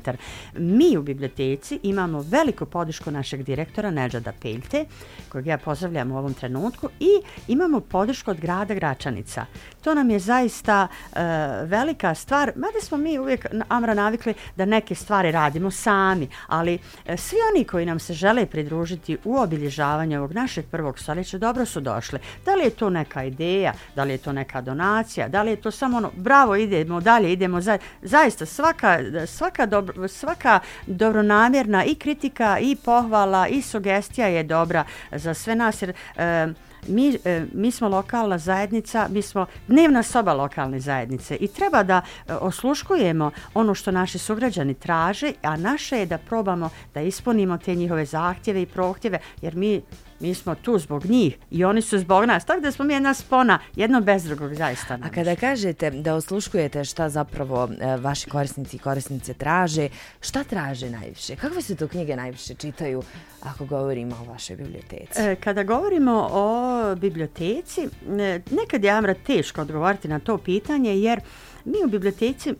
Mi 0.53 0.97
u 0.97 1.01
biblioteci 1.01 1.79
imamo 1.83 2.21
veliku 2.21 2.65
podršku 2.65 3.11
našeg 3.11 3.43
direktora 3.43 3.91
Neđada 3.91 4.31
Peljte, 4.41 4.85
kojeg 5.29 5.47
ja 5.47 5.57
pozdravljam 5.57 6.11
u 6.11 6.17
ovom 6.17 6.33
trenutku, 6.33 6.89
i 6.99 7.09
imamo 7.47 7.79
podršku 7.79 8.31
od 8.31 8.39
grada 8.39 8.73
Gračanica. 8.73 9.45
To 9.83 9.93
nam 9.93 10.09
je 10.09 10.19
zaista 10.19 10.87
e, 10.87 11.19
velika 11.65 12.15
stvar, 12.15 12.51
mada 12.55 12.79
smo 12.81 12.97
mi 12.97 13.19
uvijek, 13.19 13.45
Amra, 13.69 13.93
navikli 13.93 14.33
da 14.55 14.65
neke 14.65 14.95
stvari 14.95 15.31
radimo 15.31 15.71
sami, 15.71 16.27
ali 16.47 16.79
e, 17.05 17.17
svi 17.17 17.37
oni 17.51 17.63
koji 17.63 17.85
nam 17.85 17.99
se 17.99 18.13
žele 18.13 18.45
pridružiti 18.45 19.17
u 19.23 19.37
obilježavanju 19.37 20.17
ovog 20.17 20.31
našeg 20.31 20.65
prvog 20.65 20.99
stoljeća, 20.99 21.37
dobro 21.37 21.65
su 21.65 21.79
došli. 21.79 22.19
Da 22.45 22.55
li 22.55 22.63
je 22.63 22.69
to 22.69 22.89
neka 22.89 23.23
ideja, 23.23 23.73
da 23.95 24.03
li 24.03 24.11
je 24.11 24.17
to 24.17 24.31
neka 24.31 24.61
donacija, 24.61 25.27
da 25.27 25.43
li 25.43 25.51
je 25.51 25.61
to 25.61 25.71
samo 25.71 25.97
ono, 25.97 26.11
bravo, 26.15 26.55
idemo 26.55 27.01
dalje, 27.01 27.33
idemo 27.33 27.61
za, 27.61 27.77
zaista 28.01 28.45
svaka, 28.45 28.99
svaka, 29.27 29.65
dobro, 29.65 29.90
svaka 30.07 30.59
dobronamjerna 30.87 31.85
i 31.85 31.95
kritika 31.95 32.59
i 32.59 32.75
pohvala 32.75 33.47
i 33.47 33.61
sugestija 33.61 34.27
je 34.27 34.43
dobra 34.43 34.83
za 35.11 35.33
sve 35.33 35.55
nas, 35.55 35.81
jer 35.81 35.93
e, 36.17 36.47
mi, 36.87 37.17
e, 37.25 37.45
mi 37.53 37.71
smo 37.71 37.89
lokalna 37.89 38.37
zajednica, 38.37 39.07
mi 39.09 39.21
smo 39.21 39.45
dnevna 39.67 40.03
soba 40.03 40.33
lokalne 40.33 40.79
zajednice 40.79 41.35
i 41.35 41.47
treba 41.47 41.83
da 41.83 42.01
e, 42.27 42.33
osluškujemo 42.33 43.31
ono 43.53 43.75
što 43.75 43.91
naši 43.91 44.17
sugrađani 44.17 44.73
traže, 44.73 45.33
a 45.41 45.57
naše 45.57 45.97
je 45.97 46.05
da 46.05 46.17
probamo 46.17 46.69
da 46.93 47.01
ispunimo 47.01 47.57
te 47.57 47.75
njihove 47.75 48.05
zahtjeve 48.05 48.61
i 48.61 48.65
prohtjeve, 48.65 49.19
jer 49.41 49.55
mi 49.55 49.81
mi 50.21 50.33
smo 50.33 50.55
tu 50.55 50.79
zbog 50.79 51.05
njih 51.05 51.37
i 51.51 51.63
oni 51.63 51.81
su 51.81 51.99
zbog 51.99 52.25
nas. 52.25 52.45
Tako 52.45 52.61
da 52.61 52.71
smo 52.71 52.85
mi 52.85 52.93
jedna 52.93 53.13
spona, 53.13 53.59
jedno 53.75 54.01
bez 54.01 54.23
drugog, 54.23 54.53
zaista. 54.53 54.97
A 55.03 55.09
kada 55.09 55.35
kažete 55.35 55.91
da 55.91 56.15
osluškujete 56.15 56.83
šta 56.83 57.09
zapravo 57.09 57.69
e, 57.79 57.97
vaši 57.97 58.29
korisnici 58.29 58.75
i 58.75 58.79
korisnice 58.79 59.33
traže, 59.33 59.89
šta 60.21 60.43
traže 60.43 60.89
najviše? 60.89 61.35
Kakve 61.35 61.61
se 61.61 61.75
to 61.75 61.87
knjige 61.87 62.15
najviše 62.15 62.53
čitaju 62.53 63.03
ako 63.43 63.65
govorimo 63.65 64.15
o 64.21 64.31
vašoj 64.31 64.55
biblioteci? 64.55 65.19
E, 65.21 65.35
kada 65.35 65.63
govorimo 65.63 66.29
o 66.31 66.95
biblioteci, 66.95 67.81
e, 67.81 68.39
nekad 68.51 68.83
je 68.83 68.89
Amra 68.89 69.13
teško 69.13 69.61
odgovoriti 69.61 70.07
na 70.07 70.19
to 70.19 70.37
pitanje 70.37 70.97
jer 70.97 71.21
Mi 71.65 71.77
u 71.85 71.87
biblioteci, 71.87 72.53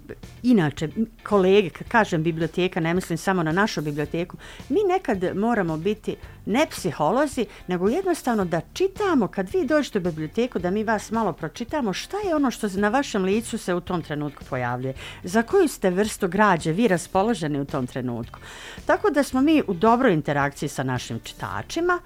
inače, 0.43 0.89
kolege, 1.23 1.69
kad 1.69 1.87
kažem 1.87 2.23
biblioteka, 2.23 2.79
ne 2.79 2.93
mislim 2.93 3.17
samo 3.17 3.43
na 3.43 3.51
našu 3.51 3.81
biblioteku, 3.81 4.37
mi 4.69 4.79
nekad 4.89 5.37
moramo 5.37 5.77
biti 5.77 6.15
ne 6.45 6.65
psiholozi, 6.69 7.45
nego 7.67 7.89
jednostavno 7.89 8.45
da 8.45 8.61
čitamo, 8.73 9.27
kad 9.27 9.49
vi 9.53 9.65
dođete 9.65 9.99
u 9.99 10.01
biblioteku, 10.01 10.59
da 10.59 10.71
mi 10.71 10.83
vas 10.83 11.11
malo 11.11 11.33
pročitamo, 11.33 11.93
šta 11.93 12.17
je 12.27 12.35
ono 12.35 12.51
što 12.51 12.67
na 12.67 12.89
vašem 12.89 13.23
licu 13.23 13.57
se 13.57 13.73
u 13.73 13.81
tom 13.81 14.01
trenutku 14.01 14.43
pojavljuje, 14.49 14.93
za 15.23 15.43
koju 15.43 15.67
ste 15.67 15.89
vrstu 15.89 16.27
građe 16.27 16.71
vi 16.71 16.87
raspoloženi 16.87 17.59
u 17.59 17.65
tom 17.65 17.87
trenutku. 17.87 18.39
Tako 18.85 19.09
da 19.09 19.23
smo 19.23 19.41
mi 19.41 19.63
u 19.67 19.73
dobroj 19.73 20.13
interakciji 20.13 20.69
sa 20.69 20.83
našim 20.83 21.19
čitačima, 21.19 21.99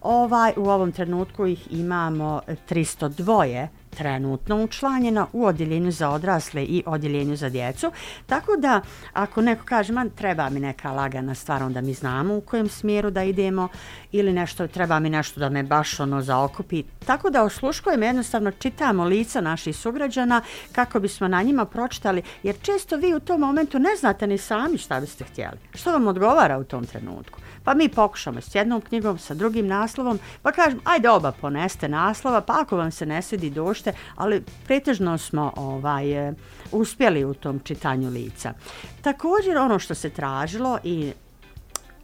ovaj 0.00 0.52
u 0.56 0.68
ovom 0.70 0.92
trenutku 0.92 1.46
ih 1.46 1.72
imamo 1.72 2.40
e, 2.46 2.56
302 2.70 3.66
trenutno 3.96 4.64
učlanjena 4.64 5.26
u 5.32 5.46
odjeljenju 5.46 5.90
za 5.90 6.10
odrasle 6.10 6.64
i 6.64 6.82
odjeljenju 6.86 7.36
za 7.36 7.48
djecu. 7.48 7.92
Tako 8.26 8.56
da, 8.56 8.80
ako 9.12 9.42
neko 9.42 9.64
kaže, 9.64 9.92
man, 9.92 10.10
treba 10.10 10.48
mi 10.50 10.60
neka 10.60 10.92
lagana 10.92 11.34
stvar, 11.34 11.62
onda 11.62 11.80
mi 11.80 11.94
znamo 11.94 12.36
u 12.36 12.40
kojem 12.40 12.68
smjeru 12.68 13.10
da 13.10 13.22
idemo 13.22 13.68
ili 14.12 14.32
nešto, 14.32 14.66
treba 14.66 14.98
mi 14.98 15.10
nešto 15.10 15.40
da 15.40 15.48
me 15.48 15.62
baš 15.62 16.00
ono 16.00 16.22
zaokupi. 16.22 16.82
Tako 17.06 17.30
da 17.30 17.42
osluškujemo, 17.42 18.04
jednostavno 18.04 18.50
čitamo 18.50 19.04
lica 19.04 19.40
naših 19.40 19.76
sugrađana 19.76 20.40
kako 20.72 21.00
bismo 21.00 21.28
na 21.28 21.42
njima 21.42 21.64
pročitali, 21.64 22.22
jer 22.42 22.56
često 22.62 22.96
vi 22.96 23.14
u 23.14 23.20
tom 23.20 23.40
momentu 23.40 23.78
ne 23.78 23.96
znate 23.96 24.26
ni 24.26 24.38
sami 24.38 24.78
šta 24.78 25.00
biste 25.00 25.24
htjeli. 25.24 25.58
Što 25.74 25.92
vam 25.92 26.06
odgovara 26.06 26.58
u 26.58 26.64
tom 26.64 26.86
trenutku? 26.86 27.38
Pa 27.64 27.74
mi 27.74 27.88
pokušamo 27.88 28.40
s 28.40 28.54
jednom 28.54 28.80
knjigom, 28.80 29.18
sa 29.18 29.34
drugim 29.34 29.66
naslovom, 29.66 30.18
pa 30.42 30.52
kažem, 30.52 30.80
ajde 30.84 31.10
oba 31.10 31.32
poneste 31.32 31.88
naslova, 31.88 32.40
pa 32.40 32.60
ako 32.60 32.76
vam 32.76 32.90
se 32.90 33.06
ne 33.06 33.22
svidi 33.22 33.50
uopšte, 33.82 33.92
ali 34.16 34.42
pretežno 34.66 35.18
smo 35.18 35.52
ovaj, 35.56 36.28
e, 36.28 36.34
uspjeli 36.72 37.24
u 37.24 37.34
tom 37.34 37.60
čitanju 37.60 38.10
lica. 38.10 38.52
Također 39.02 39.56
ono 39.58 39.78
što 39.78 39.94
se 39.94 40.10
tražilo 40.10 40.78
i 40.84 41.12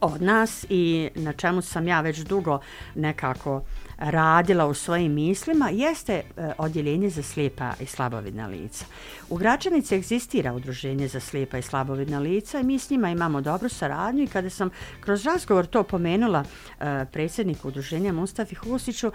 od 0.01 0.21
nas 0.21 0.65
i 0.69 1.09
na 1.15 1.33
čemu 1.33 1.61
sam 1.61 1.87
ja 1.87 2.01
već 2.01 2.19
dugo 2.19 2.59
nekako 2.95 3.61
radila 3.99 4.65
u 4.65 4.73
svojim 4.73 5.13
mislima 5.13 5.69
jeste 5.69 6.13
e, 6.13 6.23
odjeljenje 6.57 7.09
za 7.09 7.23
slijepa 7.23 7.73
i 7.81 7.85
slabovidna 7.85 8.47
lica. 8.47 8.85
U 9.29 9.37
Gračanici 9.37 9.95
egzistira 9.95 10.53
udruženje 10.53 11.07
za 11.07 11.19
slijepa 11.19 11.57
i 11.57 11.61
slabovidna 11.61 12.19
lica 12.19 12.59
i 12.59 12.63
mi 12.63 12.79
s 12.79 12.89
njima 12.89 13.09
imamo 13.09 13.41
dobru 13.41 13.69
saradnju 13.69 14.23
i 14.23 14.27
kada 14.27 14.49
sam 14.49 14.69
kroz 14.99 15.25
razgovor 15.25 15.65
to 15.65 15.83
pomenula 15.83 16.43
e, 16.79 17.05
predsjedniku 17.11 17.67
udruženja 17.67 18.13
Mustafi 18.13 18.55
Husiću, 18.55 19.07
e, 19.07 19.11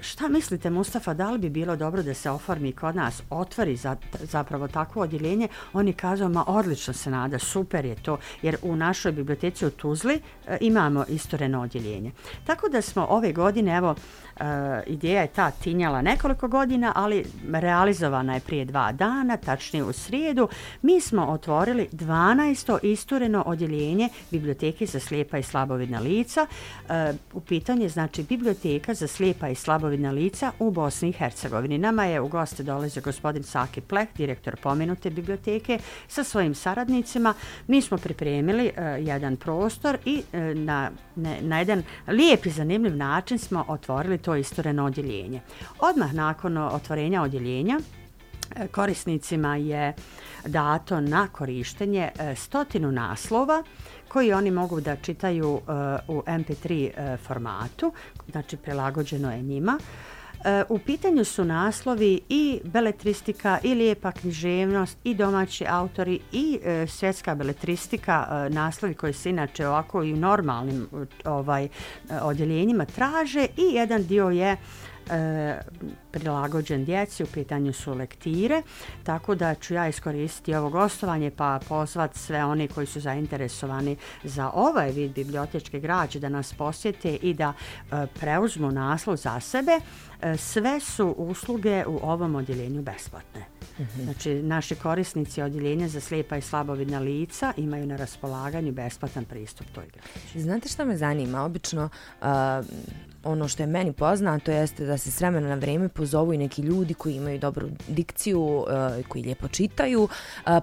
šta 0.00 0.28
mislite 0.28 0.70
Mustafa, 0.70 1.14
da 1.14 1.30
li 1.30 1.38
bi 1.38 1.50
bilo 1.50 1.76
dobro 1.76 2.02
da 2.02 2.14
se 2.14 2.30
oformi 2.30 2.72
kod 2.72 2.96
nas, 2.96 3.22
otvori 3.30 3.76
za, 3.76 3.96
zapravo 4.20 4.68
takvo 4.68 5.02
odjeljenje, 5.02 5.48
oni 5.72 5.92
kazao, 5.92 6.28
ma 6.28 6.44
odlično 6.46 6.94
se 6.94 7.10
nada, 7.10 7.38
super 7.38 7.84
je 7.84 7.94
to, 7.94 8.18
jer 8.42 8.56
u 8.62 8.76
našoj 8.76 9.12
biblioteci 9.12 9.66
u 9.66 9.70
Tuzli 9.70 10.20
e, 10.46 10.58
imamo 10.60 11.04
istoreno 11.08 11.62
odjeljenje. 11.62 12.12
Tako 12.44 12.68
da 12.68 12.82
smo 12.82 13.06
ove 13.10 13.32
godine, 13.32 13.76
evo, 13.76 13.95
uh, 14.40 14.46
ideja 14.86 15.20
je 15.20 15.26
ta 15.26 15.50
tinjala 15.50 16.02
nekoliko 16.02 16.48
godina, 16.48 16.92
ali 16.94 17.24
realizovana 17.52 18.34
je 18.34 18.40
prije 18.40 18.64
dva 18.64 18.92
dana, 18.92 19.36
tačnije 19.36 19.84
u 19.84 19.92
srijedu. 19.92 20.48
Mi 20.82 21.00
smo 21.00 21.26
otvorili 21.26 21.88
12. 21.92 22.78
istureno 22.82 23.42
odjeljenje 23.46 24.08
biblioteke 24.30 24.86
za 24.86 25.00
slijepa 25.00 25.38
i 25.38 25.42
slabovidna 25.42 26.00
lica. 26.00 26.46
Uh, 26.88 26.92
u 27.32 27.40
pitanje 27.40 27.88
znači 27.88 28.22
biblioteka 28.22 28.94
za 28.94 29.06
slijepa 29.06 29.48
i 29.48 29.54
slabovidna 29.54 30.10
lica 30.10 30.52
u 30.58 30.70
Bosni 30.70 31.08
i 31.08 31.12
Hercegovini. 31.12 31.78
Nama 31.78 32.04
je 32.04 32.20
u 32.20 32.28
goste 32.28 32.62
dolazio 32.62 33.02
gospodin 33.02 33.42
Saki 33.42 33.80
Pleh, 33.80 34.08
direktor 34.16 34.56
pomenute 34.56 35.10
biblioteke, 35.10 35.78
sa 36.08 36.24
svojim 36.24 36.54
saradnicima. 36.54 37.34
Mi 37.66 37.82
smo 37.82 37.98
pripremili 37.98 38.66
uh, 38.66 39.06
jedan 39.06 39.36
prostor 39.36 39.98
i 40.04 40.22
uh, 40.32 40.40
na, 40.56 40.90
ne, 41.16 41.38
na 41.40 41.58
jedan 41.58 41.82
lijep 42.06 42.46
i 42.46 42.50
zanimljiv 42.50 42.96
način 42.96 43.38
smo 43.38 43.64
otvorili 43.68 43.85
to 44.22 44.36
istoreno 44.36 44.84
odjeljenje. 44.84 45.40
Odmah 45.78 46.14
nakon 46.14 46.56
otvorenja 46.58 47.22
odjeljenja 47.22 47.80
e, 48.56 48.68
korisnicima 48.68 49.56
je 49.56 49.94
dato 50.44 51.00
na 51.00 51.28
korištenje 51.28 52.10
e, 52.18 52.34
stotinu 52.36 52.92
naslova 52.92 53.62
koji 54.08 54.32
oni 54.32 54.50
mogu 54.50 54.80
da 54.80 54.96
čitaju 54.96 55.56
e, 55.56 55.70
u 56.08 56.22
MP3 56.26 56.90
e, 56.96 57.16
formatu, 57.16 57.92
znači 58.30 58.56
prilagođeno 58.56 59.32
je 59.32 59.42
njima. 59.42 59.78
E, 60.46 60.64
u 60.68 60.78
pitanju 60.78 61.24
su 61.24 61.44
naslovi 61.44 62.20
i 62.28 62.60
beletristika 62.64 63.58
i 63.62 63.74
lijepa 63.74 64.12
književnost 64.12 64.98
i 65.04 65.14
domaći 65.14 65.64
autori 65.68 66.20
i 66.32 66.58
e, 66.64 66.86
svjetska 66.86 67.34
beletristika, 67.34 68.26
e, 68.30 68.50
naslovi 68.50 68.94
koji 68.94 69.12
se 69.12 69.30
inače 69.30 69.68
ovako 69.68 70.02
i 70.02 70.12
u 70.12 70.16
normalnim 70.16 70.88
e, 71.24 71.28
ovaj 71.28 71.64
e, 71.64 71.68
odjeljenjima 72.22 72.84
traže 72.84 73.46
i 73.56 73.74
jedan 73.74 74.06
dio 74.06 74.30
je 74.30 74.56
e, 75.10 75.60
prilagođen 76.18 76.84
djeci, 76.84 77.22
u 77.22 77.26
pitanju 77.26 77.72
su 77.72 77.94
lektire, 77.94 78.62
tako 79.02 79.34
da 79.34 79.54
ću 79.54 79.74
ja 79.74 79.88
iskoristiti 79.88 80.54
ovo 80.54 80.70
gostovanje 80.70 81.30
pa 81.30 81.60
pozvat 81.68 82.14
sve 82.14 82.44
oni 82.44 82.68
koji 82.68 82.86
su 82.86 83.00
zainteresovani 83.00 83.96
za 84.24 84.50
ovaj 84.54 84.90
vid 84.92 85.12
bibliotečke 85.14 85.80
građe 85.80 86.20
da 86.20 86.28
nas 86.28 86.52
posjete 86.52 87.14
i 87.14 87.34
da 87.34 87.52
e, 87.52 88.06
preuzmu 88.20 88.70
naslov 88.70 89.16
za 89.16 89.40
sebe. 89.40 89.80
E, 90.22 90.36
sve 90.36 90.80
su 90.80 91.14
usluge 91.18 91.84
u 91.86 92.00
ovom 92.02 92.34
odjeljenju 92.34 92.82
besplatne. 92.82 93.44
Mhm. 93.80 94.02
Znači, 94.02 94.42
naši 94.42 94.74
korisnici 94.74 95.42
odjeljenja 95.42 95.88
za 95.88 96.00
slijepa 96.00 96.36
i 96.36 96.42
slabovidna 96.42 96.98
lica 96.98 97.52
imaju 97.56 97.86
na 97.86 97.96
raspolaganju 97.96 98.72
besplatan 98.72 99.24
pristup 99.24 99.66
toj 99.74 99.84
građi. 99.92 100.40
Znate 100.40 100.68
što 100.68 100.84
me 100.84 100.96
zanima? 100.96 101.44
Obično 101.44 101.88
uh, 102.20 102.26
ono 103.26 103.48
što 103.48 103.62
je 103.62 103.66
meni 103.66 103.92
poznato 103.92 104.50
jeste 104.50 104.86
da 104.86 104.98
se 104.98 105.10
s 105.10 105.20
vremena 105.20 105.48
na 105.48 105.54
vrijeme 105.54 105.88
pozovu 106.06 106.32
i 106.32 106.38
neki 106.38 106.62
ljudi 106.62 106.94
koji 106.94 107.14
imaju 107.14 107.38
dobru 107.38 107.68
dikciju, 107.88 108.40
uh, 108.40 108.66
koji 109.08 109.24
lijepo 109.24 109.48
čitaju, 109.48 110.02
uh, 110.02 110.10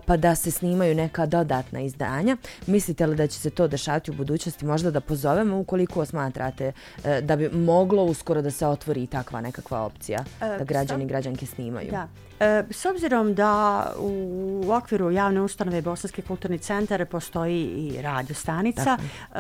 pa 0.06 0.18
da 0.18 0.36
se 0.36 0.52
snimaju 0.52 0.96
neka 0.96 1.26
dodatna 1.26 1.82
izdanja. 1.82 2.38
Mislite 2.68 3.08
li 3.08 3.16
da 3.16 3.28
će 3.28 3.40
se 3.40 3.50
to 3.50 3.68
dešati 3.68 4.12
u 4.12 4.14
budućnosti 4.14 4.66
možda 4.66 4.92
da 4.92 5.02
pozovemo 5.02 5.60
ukoliko 5.60 6.06
smatrate 6.06 6.72
uh, 6.72 7.04
da 7.22 7.36
bi 7.36 7.50
moglo 7.50 8.04
uskoro 8.04 8.42
da 8.42 8.52
se 8.52 8.68
otvori 8.68 9.08
takva 9.08 9.42
nekakva 9.42 9.82
opcija 9.82 10.24
da 10.40 10.64
građani 10.64 11.04
i 11.04 11.08
građanke 11.08 11.46
snimaju? 11.46 11.92
Da. 11.92 12.08
E, 12.40 12.64
s 12.70 12.86
obzirom 12.86 13.34
da 13.34 13.86
u 13.98 14.66
okviru 14.72 15.12
javne 15.12 15.42
ustanove 15.42 15.82
Bosanski 15.82 16.22
kulturni 16.22 16.60
centar 16.60 17.06
postoji 17.06 17.64
i 17.64 18.02
radio 18.02 18.36
stanica, 18.36 18.98
e, 18.98 19.40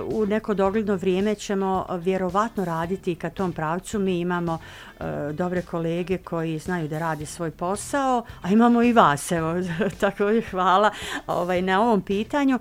u 0.00 0.26
neko 0.26 0.54
dogledno 0.54 0.96
vrijeme 0.96 1.34
ćemo 1.34 1.86
vjerovatno 1.90 2.64
raditi 2.64 3.14
ka 3.14 3.30
tom 3.30 3.52
pravcu. 3.52 3.98
Mi 3.98 4.20
imamo 4.20 4.58
e, 5.00 5.04
dobre 5.32 5.62
kolege 5.62 6.18
koji 6.18 6.58
znaju 6.58 6.88
da 6.88 6.98
radi 6.98 7.26
svoj 7.26 7.50
posao, 7.50 8.24
a 8.42 8.50
imamo 8.50 8.82
i 8.82 8.92
vas, 8.92 9.32
evo, 9.32 9.54
tako 10.00 10.24
hvala 10.50 10.90
ovaj, 11.26 11.62
na 11.62 11.80
ovom 11.82 12.00
pitanju. 12.02 12.58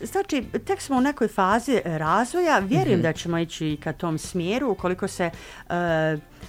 Znači, 0.00 0.44
tek 0.66 0.80
smo 0.80 0.96
u 0.96 1.00
nekoj 1.00 1.28
fazi 1.28 1.80
razvoja, 1.84 2.58
vjerujem 2.58 2.98
mm 2.98 3.02
-hmm. 3.02 3.06
da 3.06 3.12
ćemo 3.12 3.38
ići 3.38 3.78
ka 3.84 3.92
tom 3.92 4.18
smjeru, 4.18 4.70
ukoliko 4.70 5.08
se 5.08 5.30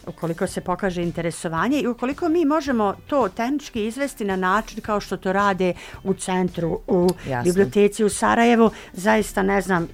ukoliko 0.08 0.48
se 0.48 0.62
pokaže 0.62 1.04
interesovanje 1.04 1.80
i 1.80 1.88
ukoliko 1.88 2.30
mi 2.30 2.46
možemo 2.46 2.96
to 3.08 3.30
tehnički 3.30 3.86
izvesti 3.86 4.26
na 4.26 4.36
način 4.36 4.82
kao 4.82 5.00
što 5.00 5.18
to 5.18 5.34
rade 5.34 5.74
u 6.04 6.14
centru, 6.14 6.80
u 6.88 7.10
Jasne. 7.30 7.52
biblioteci 7.52 8.04
u 8.04 8.10
Sarajevu, 8.10 8.72
zaista 8.94 9.44
ne 9.44 9.62
znam, 9.62 9.88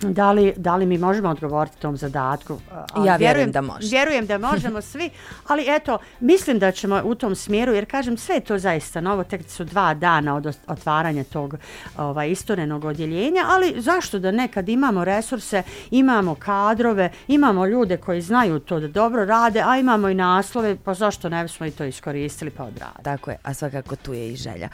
da 0.00 0.32
li, 0.32 0.52
da 0.56 0.76
li 0.76 0.86
mi 0.86 0.98
možemo 0.98 1.28
odgovoriti 1.28 1.80
tom 1.80 1.96
zadatku? 1.96 2.58
Ali 2.92 3.08
ja 3.08 3.16
vjerujem, 3.16 3.18
vjerujem 3.18 3.52
da 3.52 3.60
možemo. 3.60 3.90
Vjerujem 3.90 4.26
da 4.26 4.38
možemo 4.38 4.80
svi, 4.90 5.10
ali 5.46 5.64
eto, 5.68 5.98
mislim 6.20 6.58
da 6.58 6.72
ćemo 6.72 7.00
u 7.04 7.14
tom 7.14 7.34
smjeru, 7.34 7.72
jer 7.72 7.90
kažem, 7.90 8.16
sve 8.16 8.40
to 8.40 8.58
zaista 8.58 9.00
novo, 9.00 9.24
tek 9.24 9.50
su 9.50 9.64
dva 9.64 9.94
dana 9.94 10.36
od 10.36 10.56
otvaranja 10.66 11.24
tog 11.24 11.54
ovaj, 11.96 12.30
istorenog 12.30 12.84
odjeljenja, 12.84 13.44
ali 13.48 13.74
zašto 13.76 14.18
da 14.18 14.30
nekad 14.30 14.68
imamo 14.68 15.04
resurse, 15.04 15.62
imamo 15.90 16.34
kadrove, 16.34 17.10
imamo 17.28 17.66
ljude 17.66 17.96
koji 17.96 18.20
znaju 18.20 18.58
to 18.58 18.80
da 18.80 18.88
dobro 18.88 19.24
rade, 19.24 19.62
a 19.66 19.78
imamo 19.78 20.08
i 20.08 20.14
naslove, 20.14 20.76
pa 20.84 20.94
zašto 20.94 21.28
ne 21.28 21.42
bismo 21.42 21.66
i 21.66 21.70
to 21.70 21.84
iskoristili 21.84 22.50
pa 22.50 22.64
odradili? 22.64 23.02
Tako 23.02 23.30
je, 23.30 23.36
a 23.42 23.54
svakako 23.54 23.96
tu 23.96 24.14
je 24.14 24.32
i 24.32 24.36
želja. 24.36 24.68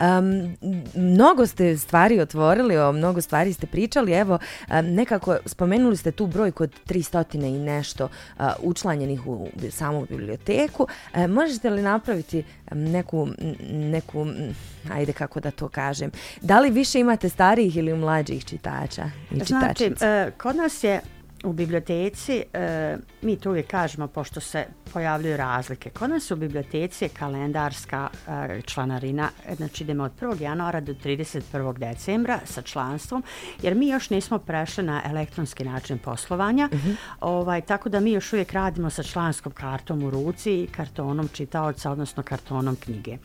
Um, 0.00 0.56
mnogo 0.94 1.46
ste 1.46 1.76
stvari 1.76 2.20
otvorili, 2.20 2.78
o 2.78 2.92
mnogo 2.92 3.20
stvari 3.20 3.52
ste 3.52 3.66
pričali, 3.66 4.12
evo, 4.12 4.38
nekako 4.82 5.36
spomenuli 5.46 5.96
ste 5.96 6.12
tu 6.12 6.26
brojku 6.26 6.62
od 6.62 6.70
300 6.86 7.46
i 7.46 7.58
nešto 7.58 8.08
učlanjenih 8.62 9.26
u 9.26 9.48
samu 9.70 10.06
biblioteku. 10.10 10.86
Možete 11.28 11.70
li 11.70 11.82
napraviti 11.82 12.44
neku, 12.72 13.28
neku, 13.70 14.26
ajde 14.92 15.12
kako 15.12 15.40
da 15.40 15.50
to 15.50 15.68
kažem, 15.68 16.10
da 16.40 16.60
li 16.60 16.70
više 16.70 17.00
imate 17.00 17.28
starijih 17.28 17.76
ili 17.76 17.94
mlađih 17.94 18.44
čitača 18.44 19.10
i 19.30 19.40
čitačica? 19.40 19.94
Znači, 19.98 20.32
kod 20.38 20.56
nas 20.56 20.84
je 20.84 21.00
u 21.44 21.52
biblioteci, 21.52 22.42
e, 22.52 22.96
mi 23.22 23.36
to 23.36 23.50
uvijek 23.50 23.66
kažemo, 23.66 24.06
pošto 24.06 24.40
se 24.40 24.64
pojavljuju 24.92 25.36
razlike. 25.36 25.90
Kod 25.90 26.10
nas 26.10 26.30
u 26.30 26.36
biblioteci 26.36 27.04
je 27.04 27.08
kalendarska 27.08 28.08
e, 28.28 28.60
članarina, 28.62 29.28
znači 29.56 29.84
idemo 29.84 30.04
od 30.04 30.12
1. 30.20 30.42
januara 30.42 30.80
do 30.80 30.94
31. 30.94 31.78
decembra 31.78 32.40
sa 32.44 32.62
članstvom, 32.62 33.22
jer 33.62 33.74
mi 33.74 33.88
još 33.88 34.10
nismo 34.10 34.38
prešli 34.38 34.84
na 34.84 35.02
elektronski 35.04 35.64
način 35.64 35.98
poslovanja, 35.98 36.68
uh 36.72 36.78
mhm. 36.78 36.88
-huh. 36.88 36.96
ovaj, 37.20 37.60
tako 37.60 37.88
da 37.88 38.00
mi 38.00 38.12
još 38.12 38.32
uvijek 38.32 38.52
radimo 38.52 38.90
sa 38.90 39.02
članskom 39.02 39.52
kartom 39.52 40.02
u 40.02 40.10
ruci 40.10 40.52
i 40.52 40.66
kartonom 40.66 41.28
čitaoca, 41.28 41.90
odnosno 41.90 42.22
kartonom 42.22 42.76
knjige. 42.76 43.18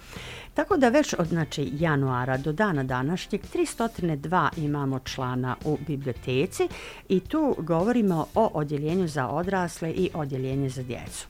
Tako 0.54 0.78
da 0.78 0.90
već 0.90 1.16
od 1.20 1.28
znači, 1.28 1.72
januara 1.80 2.38
do 2.38 2.52
dana 2.52 2.84
današnjeg 2.84 3.42
302 3.54 4.50
imamo 4.58 5.00
člana 5.00 5.56
u 5.66 5.78
biblioteci 5.88 6.68
i 7.10 7.20
tu 7.20 7.56
govorimo 7.60 8.28
o 8.36 8.52
odjeljenju 8.54 9.08
za 9.08 9.28
odrasle 9.28 9.92
i 9.92 10.10
odjeljenje 10.14 10.70
za 10.70 10.84
djecu. 10.84 11.28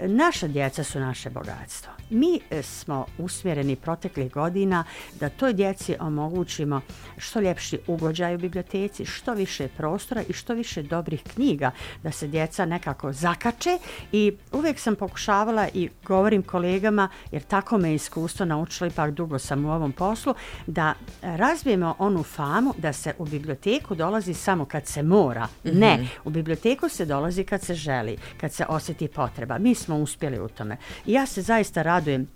Naša 0.00 0.48
djeca 0.48 0.84
su 0.84 1.00
naše 1.00 1.30
bogatstvo. 1.30 1.92
Mi 2.10 2.40
e, 2.50 2.62
smo 2.62 3.06
usmjereni 3.18 3.76
proteklih 3.76 4.32
godina 4.32 4.84
da 5.20 5.28
toj 5.28 5.52
djeci 5.52 5.96
omogućimo 6.00 6.80
što 7.18 7.40
ljepši 7.40 7.78
ugođaj 7.86 8.34
u 8.34 8.38
biblioteci, 8.38 9.04
što 9.04 9.34
više 9.34 9.68
prostora 9.68 10.22
i 10.28 10.32
što 10.32 10.54
više 10.54 10.82
dobrih 10.82 11.22
knjiga 11.34 11.70
da 12.02 12.12
se 12.12 12.26
djeca 12.28 12.64
nekako 12.64 13.12
zakače 13.12 13.78
i 14.12 14.32
uvijek 14.52 14.78
sam 14.78 14.96
pokušavala 14.96 15.68
i 15.74 15.88
govorim 16.04 16.42
kolegama, 16.42 17.08
jer 17.32 17.42
tako 17.42 17.78
me 17.78 17.94
iskustvo 17.94 18.46
naučilo, 18.62 18.86
ipak 18.86 19.10
dugo 19.10 19.38
sam 19.38 19.64
u 19.64 19.72
ovom 19.72 19.92
poslu, 19.92 20.34
da 20.66 20.94
razbijemo 21.22 21.94
onu 21.98 22.22
famu 22.22 22.74
da 22.78 22.92
se 22.92 23.14
u 23.18 23.24
biblioteku 23.24 23.94
dolazi 23.94 24.34
samo 24.34 24.64
kad 24.64 24.86
se 24.86 25.02
mora. 25.02 25.44
Mm 25.44 25.68
-hmm. 25.68 25.78
Ne, 25.78 26.08
u 26.24 26.30
biblioteku 26.30 26.88
se 26.88 27.04
dolazi 27.04 27.44
kad 27.44 27.62
se 27.62 27.74
želi, 27.74 28.16
kad 28.40 28.52
se 28.52 28.64
osjeti 28.68 29.08
potreba. 29.08 29.58
Mi 29.58 29.74
smo 29.74 29.96
uspjeli 29.96 30.40
u 30.40 30.48
tome. 30.48 30.76
I 31.06 31.12
ja 31.12 31.26
se 31.26 31.42
zaista 31.42 31.82
radujem 31.82 32.26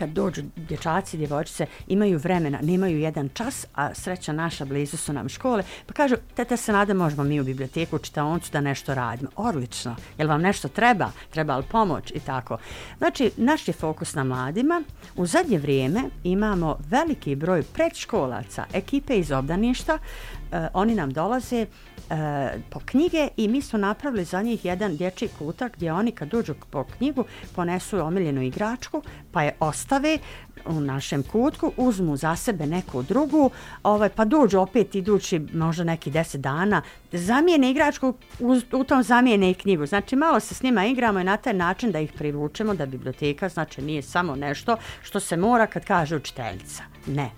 kad 0.00 0.10
dođu 0.10 0.42
dječaci 0.56 1.16
djevojčice, 1.16 1.66
imaju 1.86 2.18
vremena, 2.18 2.58
nemaju 2.62 2.98
jedan 2.98 3.28
čas, 3.28 3.66
a 3.74 3.94
sreća 3.94 4.32
naša, 4.32 4.64
blizu 4.64 4.96
su 4.96 5.12
nam 5.12 5.28
škole, 5.28 5.62
pa 5.86 5.92
kažu, 5.92 6.16
teta 6.34 6.56
se 6.56 6.72
nada, 6.72 6.94
možemo 6.94 7.24
mi 7.24 7.40
u 7.40 7.44
biblioteku, 7.44 7.98
čitaoncu 7.98 8.52
da 8.52 8.60
nešto 8.60 8.94
radimo. 8.94 9.30
Odlično. 9.36 9.96
Jel 10.18 10.28
vam 10.28 10.40
nešto 10.40 10.68
treba? 10.68 11.10
Treba 11.30 11.56
li 11.56 11.64
pomoć? 11.70 12.10
I 12.10 12.20
tako. 12.20 12.58
Znači, 12.98 13.30
naš 13.36 13.68
je 13.68 13.74
fokus 13.74 14.14
na 14.14 14.24
mladima. 14.24 14.82
U 15.16 15.26
zadnje 15.26 15.58
vrijeme 15.58 16.02
imamo 16.24 16.78
veliki 16.88 17.34
broj 17.34 17.62
predškolaca, 17.62 18.64
ekipe 18.72 19.18
iz 19.18 19.30
obdaništa, 19.30 19.94
uh, 19.94 20.58
oni 20.74 20.94
nam 20.94 21.12
dolaze 21.12 21.66
e, 22.10 22.58
po 22.70 22.80
knjige 22.84 23.28
i 23.36 23.48
mi 23.48 23.62
smo 23.62 23.78
napravili 23.78 24.24
za 24.24 24.42
njih 24.42 24.64
jedan 24.64 24.96
dječji 24.96 25.28
kutak 25.38 25.76
gdje 25.76 25.92
oni 25.92 26.12
kad 26.12 26.28
dođu 26.28 26.54
po 26.70 26.84
knjigu 26.84 27.24
ponesu 27.54 27.98
omiljenu 27.98 28.42
igračku 28.42 29.02
pa 29.32 29.42
je 29.42 29.56
ostave 29.60 30.18
u 30.66 30.80
našem 30.80 31.22
kutku, 31.22 31.72
uzmu 31.76 32.16
za 32.16 32.36
sebe 32.36 32.66
neku 32.66 33.02
drugu, 33.02 33.50
ovaj, 33.82 34.08
pa 34.08 34.24
dođu 34.24 34.58
opet 34.58 34.94
idući 34.94 35.40
možda 35.52 35.84
neki 35.84 36.10
deset 36.10 36.40
dana, 36.40 36.82
zamijene 37.12 37.70
igračku, 37.70 38.14
uz, 38.38 38.64
u 38.72 38.84
tom 38.84 39.02
zamijene 39.02 39.50
i 39.50 39.54
knjigu. 39.54 39.86
Znači 39.86 40.16
malo 40.16 40.40
se 40.40 40.54
s 40.54 40.62
njima 40.62 40.86
igramo 40.86 41.20
i 41.20 41.24
na 41.24 41.36
taj 41.36 41.54
način 41.54 41.92
da 41.92 41.98
ih 42.00 42.12
privučemo 42.12 42.74
da 42.74 42.86
biblioteka 42.86 43.48
znači 43.48 43.82
nije 43.82 44.02
samo 44.02 44.36
nešto 44.36 44.76
što 45.02 45.20
se 45.20 45.36
mora 45.36 45.66
kad 45.66 45.84
kaže 45.84 46.16
učiteljica. 46.16 46.82
Ne. 47.06 47.30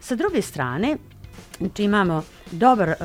Sa 0.00 0.14
druge 0.14 0.42
strane, 0.42 0.96
Znači 1.58 1.84
imamo 1.84 2.22
dobar 2.50 2.88
uh, 2.88 2.96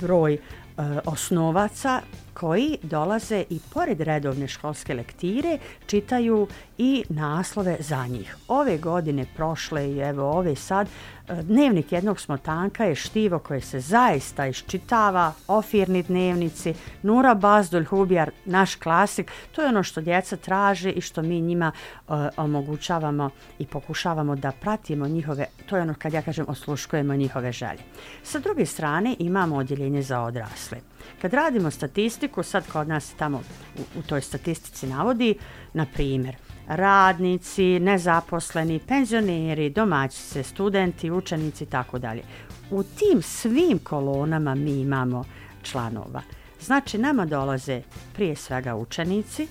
broj 0.00 0.38
uh, 0.76 0.84
osnovaca 1.04 2.00
koji 2.42 2.78
dolaze 2.82 3.44
i 3.50 3.60
pored 3.74 4.00
redovne 4.00 4.48
školske 4.48 4.94
lektire 4.94 5.58
čitaju 5.86 6.46
i 6.78 7.04
naslove 7.08 7.76
za 7.80 8.06
njih. 8.06 8.36
Ove 8.48 8.78
godine, 8.78 9.26
prošle 9.36 9.90
i 9.90 9.98
evo 9.98 10.30
ove 10.30 10.56
sad, 10.56 10.88
e, 11.28 11.42
Dnevnik 11.42 11.92
jednog 11.92 12.20
smotanka 12.20 12.84
je 12.84 12.94
štivo 12.94 13.38
koje 13.38 13.60
se 13.60 13.80
zaista 13.80 14.46
iščitava, 14.46 15.32
ofirni 15.48 16.02
dnevnici, 16.02 16.74
Nura 17.02 17.34
Bazdulj 17.34 17.84
Hubjar, 17.84 18.30
naš 18.44 18.74
klasik, 18.74 19.30
to 19.52 19.62
je 19.62 19.68
ono 19.68 19.82
što 19.82 20.00
djeca 20.00 20.36
traže 20.36 20.90
i 20.90 21.00
što 21.00 21.22
mi 21.22 21.40
njima 21.40 21.72
uh, 21.72 22.14
omogućavamo 22.36 23.30
i 23.58 23.66
pokušavamo 23.66 24.36
da 24.36 24.52
pratimo 24.52 25.08
njihove, 25.08 25.46
to 25.66 25.76
je 25.76 25.82
ono 25.82 25.94
kad 25.98 26.12
ja 26.12 26.22
kažem 26.22 26.46
osluškujemo 26.48 27.14
njihove 27.14 27.52
želje. 27.52 27.82
Sa 28.22 28.38
druge 28.38 28.66
strane 28.66 29.16
imamo 29.18 29.56
odjeljenje 29.56 30.02
za 30.02 30.20
odrasle. 30.20 30.91
Kad 31.22 31.34
radimo 31.34 31.70
statistiku, 31.70 32.42
sad 32.42 32.72
kod 32.72 32.88
nas 32.88 33.14
tamo 33.14 33.42
u, 33.78 33.98
u 33.98 34.02
toj 34.02 34.20
statistici 34.20 34.86
navodi, 34.86 35.34
na 35.72 35.86
primjer, 35.94 36.36
radnici, 36.68 37.80
nezaposleni, 37.80 38.80
penzioneri, 38.88 39.70
domaćice, 39.70 40.42
studenti, 40.42 41.10
učenici 41.10 41.64
i 41.64 41.66
tako 41.66 41.98
dalje. 41.98 42.22
U 42.70 42.82
tim 42.82 43.22
svim 43.22 43.78
kolonama 43.78 44.54
mi 44.54 44.80
imamo 44.80 45.24
članova. 45.62 46.22
Znači, 46.60 46.98
nama 46.98 47.26
dolaze 47.26 47.82
prije 48.14 48.36
svega 48.36 48.76
učenici, 48.76 49.48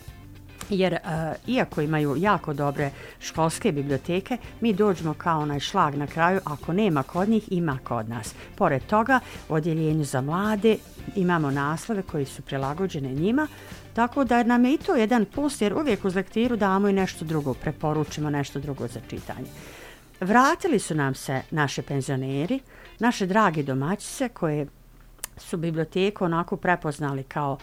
jer 0.71 0.93
uh, 0.93 1.10
iako 1.47 1.81
imaju 1.81 2.15
jako 2.17 2.53
dobre 2.53 2.91
školske 3.19 3.71
biblioteke, 3.71 4.38
mi 4.62 4.73
dođemo 4.73 5.13
kao 5.13 5.39
onaj 5.39 5.60
šlag 5.60 5.95
na 5.95 6.07
kraju, 6.07 6.39
ako 6.45 6.73
nema 6.73 7.03
kod 7.03 7.29
njih, 7.29 7.51
ima 7.51 7.79
kod 7.84 8.10
nas. 8.10 8.34
Pored 8.55 8.86
toga, 8.86 9.19
u 9.49 9.53
odjeljenju 9.53 10.03
za 10.03 10.21
mlade 10.21 10.77
imamo 11.15 11.51
naslove 11.51 12.01
koji 12.01 12.25
su 12.25 12.41
prilagođene 12.41 13.10
njima, 13.10 13.47
tako 13.93 14.23
da 14.23 14.43
nam 14.43 14.65
je 14.65 14.73
i 14.73 14.77
to 14.77 14.95
jedan 14.95 15.25
plus, 15.25 15.62
jer 15.62 15.73
uvijek 15.73 16.05
uz 16.05 16.15
lektiru 16.15 16.55
damo 16.55 16.88
i 16.88 16.93
nešto 16.93 17.25
drugo, 17.25 17.53
preporučimo 17.53 18.29
nešto 18.29 18.60
drugo 18.60 18.88
za 18.88 18.99
čitanje. 19.10 19.47
Vratili 20.19 20.79
su 20.79 20.95
nam 20.95 21.15
se 21.15 21.41
naše 21.51 21.81
penzioneri, 21.81 22.60
naše 22.99 23.25
drage 23.25 23.63
domaćice 23.63 24.29
koje 24.29 24.67
su 25.38 25.57
biblioteku 25.57 26.25
onako 26.25 26.57
prepoznali 26.57 27.23
kao 27.23 27.53
uh, 27.53 27.60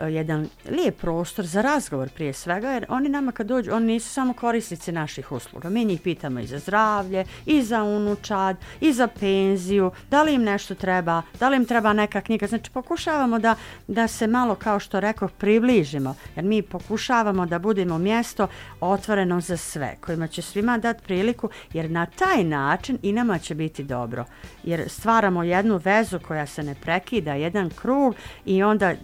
Eh, 0.00 0.08
jedan 0.08 0.48
lijep 0.70 1.00
prostor 1.00 1.46
za 1.46 1.62
razgovor 1.62 2.08
prije 2.08 2.32
svega, 2.32 2.70
jer 2.70 2.86
oni 2.88 3.08
nama 3.08 3.32
kad 3.32 3.46
dođu, 3.46 3.72
oni 3.72 3.86
nisu 3.86 4.08
samo 4.08 4.32
korisnici 4.32 4.92
naših 4.92 5.32
usluga. 5.32 5.70
Mi 5.70 5.84
njih 5.84 6.00
pitamo 6.00 6.40
i 6.40 6.46
za 6.46 6.58
zdravlje, 6.58 7.24
i 7.46 7.62
za 7.62 7.82
unučad, 7.82 8.56
i 8.80 8.92
za 8.92 9.06
penziju, 9.06 9.90
da 10.10 10.22
li 10.22 10.34
im 10.34 10.42
nešto 10.42 10.74
treba, 10.74 11.22
da 11.40 11.48
li 11.48 11.56
im 11.56 11.64
treba 11.64 11.92
neka 11.92 12.20
knjiga. 12.20 12.46
Znači 12.46 12.70
pokušavamo 12.70 13.38
da, 13.38 13.54
da 13.86 14.08
se 14.08 14.26
malo, 14.26 14.54
kao 14.54 14.80
što 14.80 15.00
rekao, 15.00 15.28
približimo, 15.28 16.14
jer 16.36 16.44
mi 16.44 16.62
pokušavamo 16.62 17.46
da 17.46 17.58
budemo 17.58 17.98
mjesto 17.98 18.48
otvoreno 18.80 19.40
za 19.40 19.56
sve, 19.56 19.96
kojima 20.00 20.26
će 20.26 20.42
svima 20.42 20.78
dati 20.78 21.02
priliku, 21.02 21.50
jer 21.72 21.90
na 21.90 22.06
taj 22.06 22.44
način 22.44 22.98
i 23.02 23.12
nama 23.12 23.38
će 23.38 23.54
biti 23.54 23.84
dobro. 23.84 24.24
Jer 24.64 24.88
stvaramo 24.88 25.42
jednu 25.42 25.80
vezu 25.84 26.18
koja 26.28 26.46
se 26.46 26.62
ne 26.62 26.74
prekida, 26.74 27.34
jedan 27.34 27.70
krug 27.70 28.14
i 28.44 28.62
onda 28.62 28.94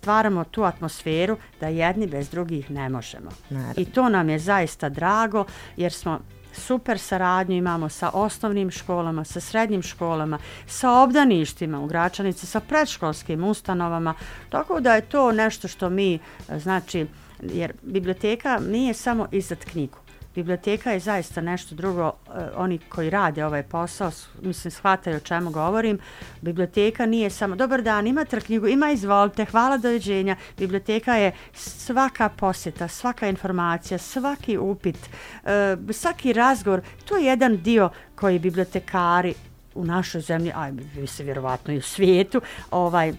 stvaramo 0.00 0.44
tu 0.44 0.64
atmosferu 0.64 1.36
da 1.60 1.68
jedni 1.68 2.06
bez 2.06 2.30
drugih 2.30 2.70
ne 2.70 2.88
možemo. 2.88 3.30
Naravno. 3.50 3.74
I 3.76 3.84
to 3.84 4.08
nam 4.08 4.28
je 4.28 4.38
zaista 4.38 4.88
drago 4.88 5.44
jer 5.76 5.92
smo 5.92 6.20
super 6.52 6.98
saradnju 6.98 7.56
imamo 7.56 7.88
sa 7.88 8.10
osnovnim 8.14 8.70
školama, 8.70 9.24
sa 9.24 9.40
srednjim 9.40 9.82
školama, 9.82 10.38
sa 10.66 10.92
obdaništima 10.92 11.80
u 11.80 11.86
Gračanici, 11.86 12.46
sa 12.46 12.60
predškolskim 12.60 13.44
ustanovama. 13.44 14.14
Tako 14.48 14.80
da 14.80 14.94
je 14.94 15.00
to 15.00 15.32
nešto 15.32 15.68
što 15.68 15.90
mi, 15.90 16.18
znači, 16.56 17.06
jer 17.42 17.72
biblioteka 17.82 18.58
nije 18.58 18.94
samo 18.94 19.28
izad 19.32 19.64
knjigu 19.64 19.98
biblioteka 20.40 20.92
je 20.92 21.00
zaista 21.00 21.40
nešto 21.40 21.74
drugo. 21.74 22.02
E, 22.08 22.48
oni 22.56 22.78
koji 22.78 23.10
rade 23.10 23.44
ovaj 23.44 23.62
posao, 23.62 24.10
mislim, 24.42 24.70
shvataju 24.70 25.16
o 25.16 25.20
čemu 25.20 25.50
govorim. 25.50 25.98
Biblioteka 26.40 27.06
nije 27.06 27.30
samo, 27.30 27.56
dobar 27.56 27.82
dan, 27.82 28.06
imate 28.06 28.40
knjigu, 28.40 28.66
ima 28.66 28.90
izvolite, 28.90 29.44
hvala 29.44 29.76
doviđenja. 29.76 30.36
Biblioteka 30.58 31.14
je 31.14 31.32
svaka 31.52 32.28
posjeta, 32.28 32.88
svaka 32.88 33.28
informacija, 33.28 33.98
svaki 33.98 34.58
upit, 34.58 34.96
e, 35.44 35.76
svaki 35.92 36.32
razgovor. 36.32 36.80
To 37.04 37.16
je 37.16 37.24
jedan 37.24 37.56
dio 37.62 37.90
koji 38.14 38.38
bibliotekari 38.38 39.34
u 39.74 39.84
našoj 39.84 40.20
zemlji, 40.20 40.52
a 40.54 40.70
vi 40.94 41.06
se 41.06 41.24
vjerovatno 41.24 41.74
i 41.74 41.78
u 41.78 41.82
svijetu, 41.82 42.40
ovaj, 42.70 43.12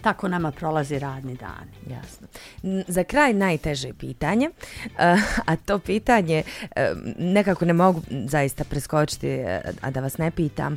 tako 0.00 0.28
nama 0.28 0.50
prolazi 0.50 0.98
radni 0.98 1.34
dan. 1.36 1.68
Jasno. 1.90 2.26
Za 2.88 3.04
kraj 3.04 3.34
najteže 3.34 3.92
pitanje, 3.92 4.50
a 5.50 5.56
to 5.56 5.78
pitanje 5.78 6.42
nekako 7.18 7.64
ne 7.64 7.72
mogu 7.72 8.02
zaista 8.10 8.64
preskočiti, 8.64 9.28
eh, 9.28 9.60
a 9.80 9.90
da 9.90 10.00
vas 10.00 10.18
ne 10.18 10.30
pitam, 10.30 10.76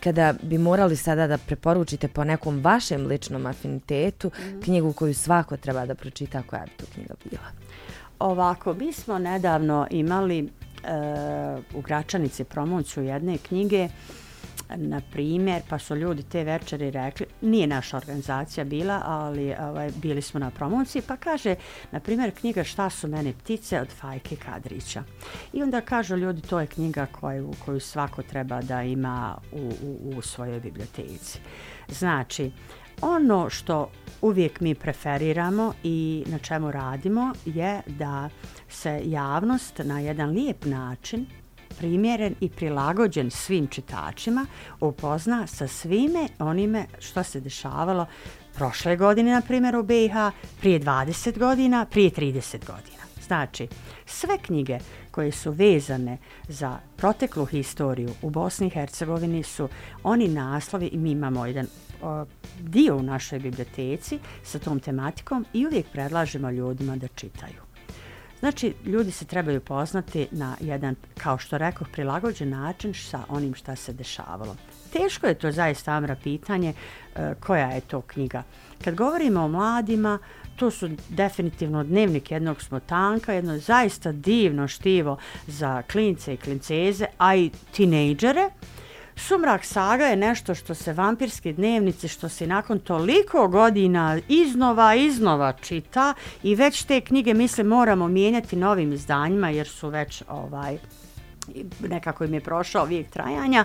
kada 0.00 0.34
bi 0.42 0.58
morali 0.58 0.96
sada 0.96 1.26
da 1.26 1.38
preporučite 1.38 2.08
po 2.08 2.24
nekom 2.24 2.60
vašem 2.60 3.06
ličnom 3.06 3.46
afinitetu 3.46 4.28
mm. 4.28 4.62
knjigu 4.62 4.92
koju 4.92 5.14
svako 5.14 5.56
treba 5.56 5.86
da 5.86 5.94
pročita, 5.94 6.42
koja 6.42 6.64
bi 6.64 6.70
to 6.76 6.86
knjiga 6.94 7.14
bila? 7.24 7.46
Ovako, 8.18 8.74
mi 8.74 8.92
smo 8.92 9.18
nedavno 9.18 9.86
imali 9.90 10.42
uh, 10.42 11.64
u 11.74 11.80
Gračanici 11.80 12.44
promociju 12.44 13.04
jedne 13.04 13.38
knjige 13.38 13.84
uh, 13.84 14.27
na 14.76 15.00
primjer, 15.12 15.62
pa 15.68 15.78
su 15.78 15.96
ljudi 15.96 16.22
te 16.22 16.44
večeri 16.44 16.90
rekli, 16.90 17.26
nije 17.40 17.66
naša 17.66 17.96
organizacija 17.96 18.64
bila, 18.64 19.02
ali 19.04 19.54
ovaj, 19.60 19.90
bili 19.96 20.22
smo 20.22 20.40
na 20.40 20.50
promociji, 20.50 21.02
pa 21.02 21.16
kaže, 21.16 21.54
na 21.92 22.00
primjer, 22.00 22.34
knjiga 22.34 22.64
Šta 22.64 22.90
su 22.90 23.08
mene 23.08 23.32
ptice 23.32 23.80
od 23.80 23.88
Fajke 23.88 24.36
Kadrića. 24.36 25.02
I 25.52 25.62
onda 25.62 25.80
kažu 25.80 26.16
ljudi, 26.16 26.42
to 26.42 26.60
je 26.60 26.66
knjiga 26.66 27.06
koju, 27.06 27.52
koju 27.64 27.80
svako 27.80 28.22
treba 28.22 28.62
da 28.62 28.82
ima 28.82 29.36
u, 29.52 29.72
u, 29.82 30.12
u 30.16 30.22
svojoj 30.22 30.60
biblioteci. 30.60 31.38
Znači, 31.88 32.50
ono 33.00 33.50
što 33.50 33.90
uvijek 34.20 34.60
mi 34.60 34.74
preferiramo 34.74 35.72
i 35.82 36.24
na 36.26 36.38
čemu 36.38 36.70
radimo 36.70 37.32
je 37.44 37.80
da 37.86 38.28
se 38.68 39.02
javnost 39.04 39.80
na 39.84 40.00
jedan 40.00 40.30
lijep 40.30 40.64
način 40.64 41.26
primjeren 41.78 42.34
i 42.40 42.48
prilagođen 42.48 43.30
svim 43.30 43.66
čitačima, 43.66 44.46
upozna 44.80 45.46
sa 45.46 45.68
svime 45.68 46.28
onime 46.38 46.86
što 46.98 47.22
se 47.22 47.40
dešavalo 47.40 48.06
prošle 48.54 48.96
godine, 48.96 49.32
na 49.32 49.40
primjer, 49.40 49.76
u 49.76 49.82
BiH, 49.82 50.14
prije 50.60 50.80
20 50.80 51.38
godina, 51.38 51.86
prije 51.90 52.10
30 52.10 52.66
godina. 52.66 52.98
Znači, 53.26 53.68
sve 54.06 54.38
knjige 54.38 54.78
koje 55.10 55.32
su 55.32 55.50
vezane 55.50 56.18
za 56.48 56.78
proteklu 56.96 57.44
historiju 57.44 58.10
u 58.22 58.30
Bosni 58.30 58.66
i 58.66 58.70
Hercegovini 58.70 59.42
su 59.42 59.68
oni 60.02 60.28
naslovi 60.28 60.86
i 60.86 60.98
mi 60.98 61.10
imamo 61.10 61.46
jedan 61.46 61.66
o, 62.02 62.24
dio 62.60 62.96
u 62.96 63.02
našoj 63.02 63.38
biblioteci 63.38 64.18
sa 64.44 64.58
tom 64.58 64.80
tematikom 64.80 65.46
i 65.52 65.66
uvijek 65.66 65.86
predlažemo 65.92 66.50
ljudima 66.50 66.96
da 66.96 67.08
čitaju. 67.08 67.67
Znači, 68.40 68.74
ljudi 68.84 69.10
se 69.10 69.24
trebaju 69.24 69.60
poznati 69.60 70.28
na 70.30 70.56
jedan, 70.60 70.94
kao 71.18 71.38
što 71.38 71.58
rekao, 71.58 71.86
prilagođen 71.92 72.48
način 72.48 72.94
sa 72.94 73.20
onim 73.28 73.54
šta 73.54 73.76
se 73.76 73.92
dešavalo. 73.92 74.56
Teško 74.92 75.26
je 75.26 75.34
to 75.34 75.52
zaista, 75.52 75.92
Amra, 75.92 76.16
pitanje 76.24 76.72
e, 76.72 77.34
koja 77.40 77.68
je 77.68 77.80
to 77.80 78.00
knjiga. 78.00 78.42
Kad 78.84 78.94
govorimo 78.94 79.40
o 79.40 79.48
mladima, 79.48 80.18
to 80.56 80.70
su 80.70 80.90
definitivno 81.08 81.84
dnevnik 81.84 82.30
jednog 82.30 82.62
smotanka, 82.62 83.32
jedno 83.32 83.58
zaista 83.58 84.12
divno 84.12 84.68
štivo 84.68 85.16
za 85.46 85.82
klince 85.82 86.34
i 86.34 86.36
klinceze, 86.36 87.06
a 87.18 87.36
i 87.36 87.50
tinejdžere. 87.72 88.50
Sumrak 89.18 89.64
saga 89.64 90.04
je 90.04 90.16
nešto 90.16 90.54
što 90.54 90.74
se 90.74 90.92
vampirski 90.92 91.52
dnevnici, 91.52 92.08
što 92.08 92.28
se 92.28 92.46
nakon 92.46 92.78
toliko 92.78 93.48
godina 93.48 94.18
iznova, 94.28 94.94
iznova 94.94 95.52
čita 95.52 96.14
i 96.42 96.54
već 96.54 96.82
te 96.82 97.00
knjige, 97.00 97.34
mislim, 97.34 97.66
moramo 97.66 98.08
mijenjati 98.08 98.56
novim 98.56 98.92
izdanjima 98.92 99.50
jer 99.50 99.68
su 99.68 99.88
već 99.88 100.22
ovaj 100.28 100.78
nekako 101.88 102.24
im 102.24 102.34
je 102.34 102.40
prošao 102.40 102.84
vijek 102.84 103.10
trajanja. 103.10 103.64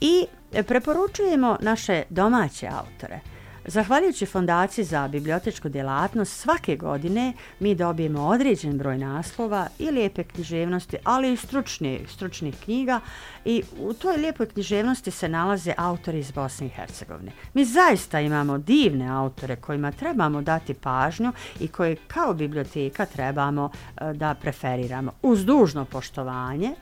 I 0.00 0.26
preporučujemo 0.66 1.56
naše 1.60 2.02
domaće 2.10 2.66
autore. 2.66 3.31
Zahvaljujući 3.66 4.26
Fondaciji 4.26 4.84
za 4.84 5.08
bibliotečku 5.08 5.68
djelatnost, 5.68 6.40
svake 6.40 6.76
godine 6.76 7.32
mi 7.60 7.74
dobijemo 7.74 8.26
određen 8.26 8.78
broj 8.78 8.98
naslova 8.98 9.66
i 9.78 9.90
lijepe 9.90 10.24
književnosti, 10.24 10.96
ali 11.04 11.32
i 11.32 11.36
stručni, 11.36 12.00
stručnih 12.08 12.54
knjiga 12.64 13.00
i 13.44 13.62
u 13.78 13.94
toj 13.94 14.16
lijepoj 14.16 14.46
književnosti 14.46 15.10
se 15.10 15.28
nalaze 15.28 15.74
autori 15.76 16.18
iz 16.18 16.30
Bosne 16.30 16.66
i 16.66 16.70
Hercegovine. 16.70 17.32
Mi 17.54 17.64
zaista 17.64 18.20
imamo 18.20 18.58
divne 18.58 19.08
autore 19.08 19.56
kojima 19.56 19.92
trebamo 19.92 20.42
dati 20.42 20.74
pažnju 20.74 21.32
i 21.60 21.68
koje 21.68 21.96
kao 21.96 22.34
biblioteka 22.34 23.06
trebamo 23.06 23.64
uh, 23.64 24.12
da 24.12 24.34
preferiramo. 24.34 25.12
Uz 25.22 25.44
dužno 25.44 25.84
poštovanje, 25.84 26.74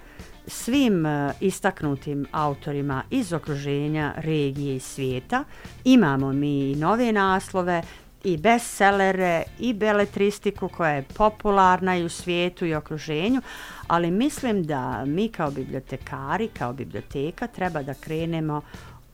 svim 0.47 1.07
e, 1.07 1.33
istaknutim 1.41 2.27
autorima 2.33 3.03
iz 3.11 3.33
okruženja, 3.33 4.15
regije 4.17 4.77
i 4.77 4.81
svijeta. 4.81 5.45
Imamo 5.85 6.33
mi 6.33 6.75
nove 6.75 7.13
naslove 7.13 7.83
i 8.25 8.37
bestsellere 8.37 9.43
i 9.59 9.73
beletristiku 9.73 10.69
koja 10.69 10.91
je 10.91 11.03
popularna 11.03 11.97
i 11.97 12.05
u 12.05 12.09
svijetu 12.09 12.67
i 12.67 12.75
okruženju, 12.75 13.43
ali 13.87 14.11
mislim 14.11 14.63
da 14.63 15.05
mi 15.05 15.29
kao 15.29 15.51
bibliotekari, 15.51 16.49
kao 16.49 16.73
biblioteka 16.73 17.47
treba 17.47 17.83
da 17.83 17.95
krenemo 17.95 18.63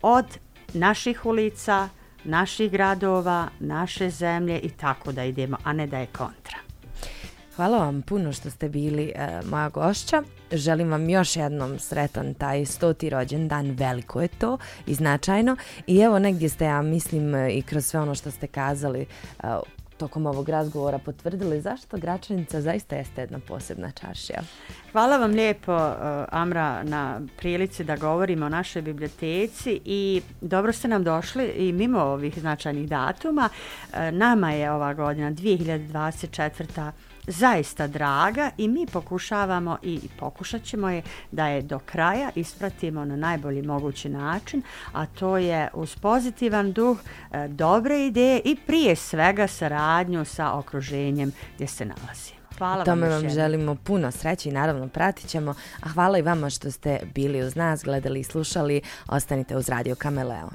od 0.02 0.38
naših 0.74 1.26
ulica, 1.26 1.88
naših 2.24 2.70
gradova, 2.70 3.48
naše 3.60 4.10
zemlje 4.10 4.58
i 4.60 4.70
tako 4.70 5.12
da 5.12 5.24
idemo, 5.24 5.56
a 5.64 5.72
ne 5.72 5.86
da 5.86 5.98
je 5.98 6.06
kontra. 6.06 6.65
Hvala 7.56 7.78
vam 7.78 8.02
puno 8.02 8.32
što 8.32 8.50
ste 8.50 8.68
bili 8.68 9.12
e, 9.14 9.40
moja 9.50 9.68
gošća. 9.68 10.22
Želim 10.52 10.90
vam 10.90 11.10
još 11.10 11.36
jednom 11.36 11.78
sretan 11.78 12.34
taj 12.34 12.64
stoti 12.64 13.10
rođendan, 13.10 13.70
veliko 13.70 14.22
je 14.22 14.28
to 14.28 14.58
i 14.86 14.94
značajno. 14.94 15.56
I 15.86 15.98
evo 15.98 16.18
negdje 16.18 16.48
ste, 16.48 16.64
ja 16.64 16.82
mislim, 16.82 17.34
e, 17.34 17.50
i 17.50 17.62
kroz 17.62 17.86
sve 17.86 18.00
ono 18.00 18.14
što 18.14 18.30
ste 18.30 18.46
kazali 18.46 19.00
e, 19.00 19.46
tokom 19.98 20.26
ovog 20.26 20.48
razgovora 20.48 20.98
potvrdili 20.98 21.60
zašto 21.60 21.96
Gračanica 21.96 22.60
zaista 22.60 22.96
jeste 22.96 23.20
jedna 23.20 23.38
posebna 23.48 23.90
čaršija. 23.90 24.40
Hvala 24.92 25.16
vam 25.16 25.30
lijepo, 25.30 25.76
e, 25.76 25.94
Amra, 26.30 26.82
na 26.82 27.20
prilici 27.36 27.84
da 27.84 27.96
govorimo 27.96 28.46
o 28.46 28.48
našoj 28.48 28.82
biblioteci 28.82 29.80
i 29.84 30.22
dobro 30.40 30.72
ste 30.72 30.88
nam 30.88 31.04
došli 31.04 31.44
i 31.46 31.72
mimo 31.72 32.00
ovih 32.00 32.38
značajnih 32.40 32.88
datuma. 32.88 33.48
E, 33.92 34.12
nama 34.12 34.52
je 34.52 34.70
ova 34.70 34.94
godina 34.94 35.30
2024 35.32 36.90
zaista 37.26 37.86
draga 37.86 38.50
i 38.56 38.68
mi 38.68 38.86
pokušavamo 38.86 39.78
i 39.82 40.00
pokušat 40.18 40.62
ćemo 40.62 40.90
je 40.90 41.02
da 41.32 41.46
je 41.46 41.62
do 41.62 41.78
kraja 41.78 42.30
ispratimo 42.34 43.04
na 43.04 43.16
najbolji 43.16 43.62
mogući 43.62 44.08
način, 44.08 44.62
a 44.92 45.06
to 45.06 45.36
je 45.36 45.68
uz 45.74 45.96
pozitivan 45.96 46.72
duh, 46.72 46.98
e, 47.32 47.48
dobre 47.48 48.06
ideje 48.06 48.40
i 48.44 48.56
prije 48.66 48.96
svega 48.96 49.46
saradnju 49.46 50.24
sa 50.24 50.58
okruženjem 50.58 51.32
gdje 51.54 51.66
se 51.66 51.84
nalazimo. 51.84 52.36
Hvala 52.58 52.84
Tome 52.84 53.08
vam, 53.08 53.22
vam 53.22 53.30
želimo 53.30 53.74
puno 53.74 54.10
sreće 54.10 54.48
i 54.48 54.52
naravno 54.52 54.88
pratit 54.88 55.28
ćemo. 55.28 55.54
A 55.80 55.88
hvala 55.88 56.18
i 56.18 56.22
vama 56.22 56.50
što 56.50 56.70
ste 56.70 57.00
bili 57.14 57.42
uz 57.42 57.56
nas, 57.56 57.84
gledali 57.84 58.20
i 58.20 58.24
slušali. 58.24 58.80
Ostanite 59.08 59.56
uz 59.56 59.68
Radio 59.68 59.94
Kameleon. 59.94 60.54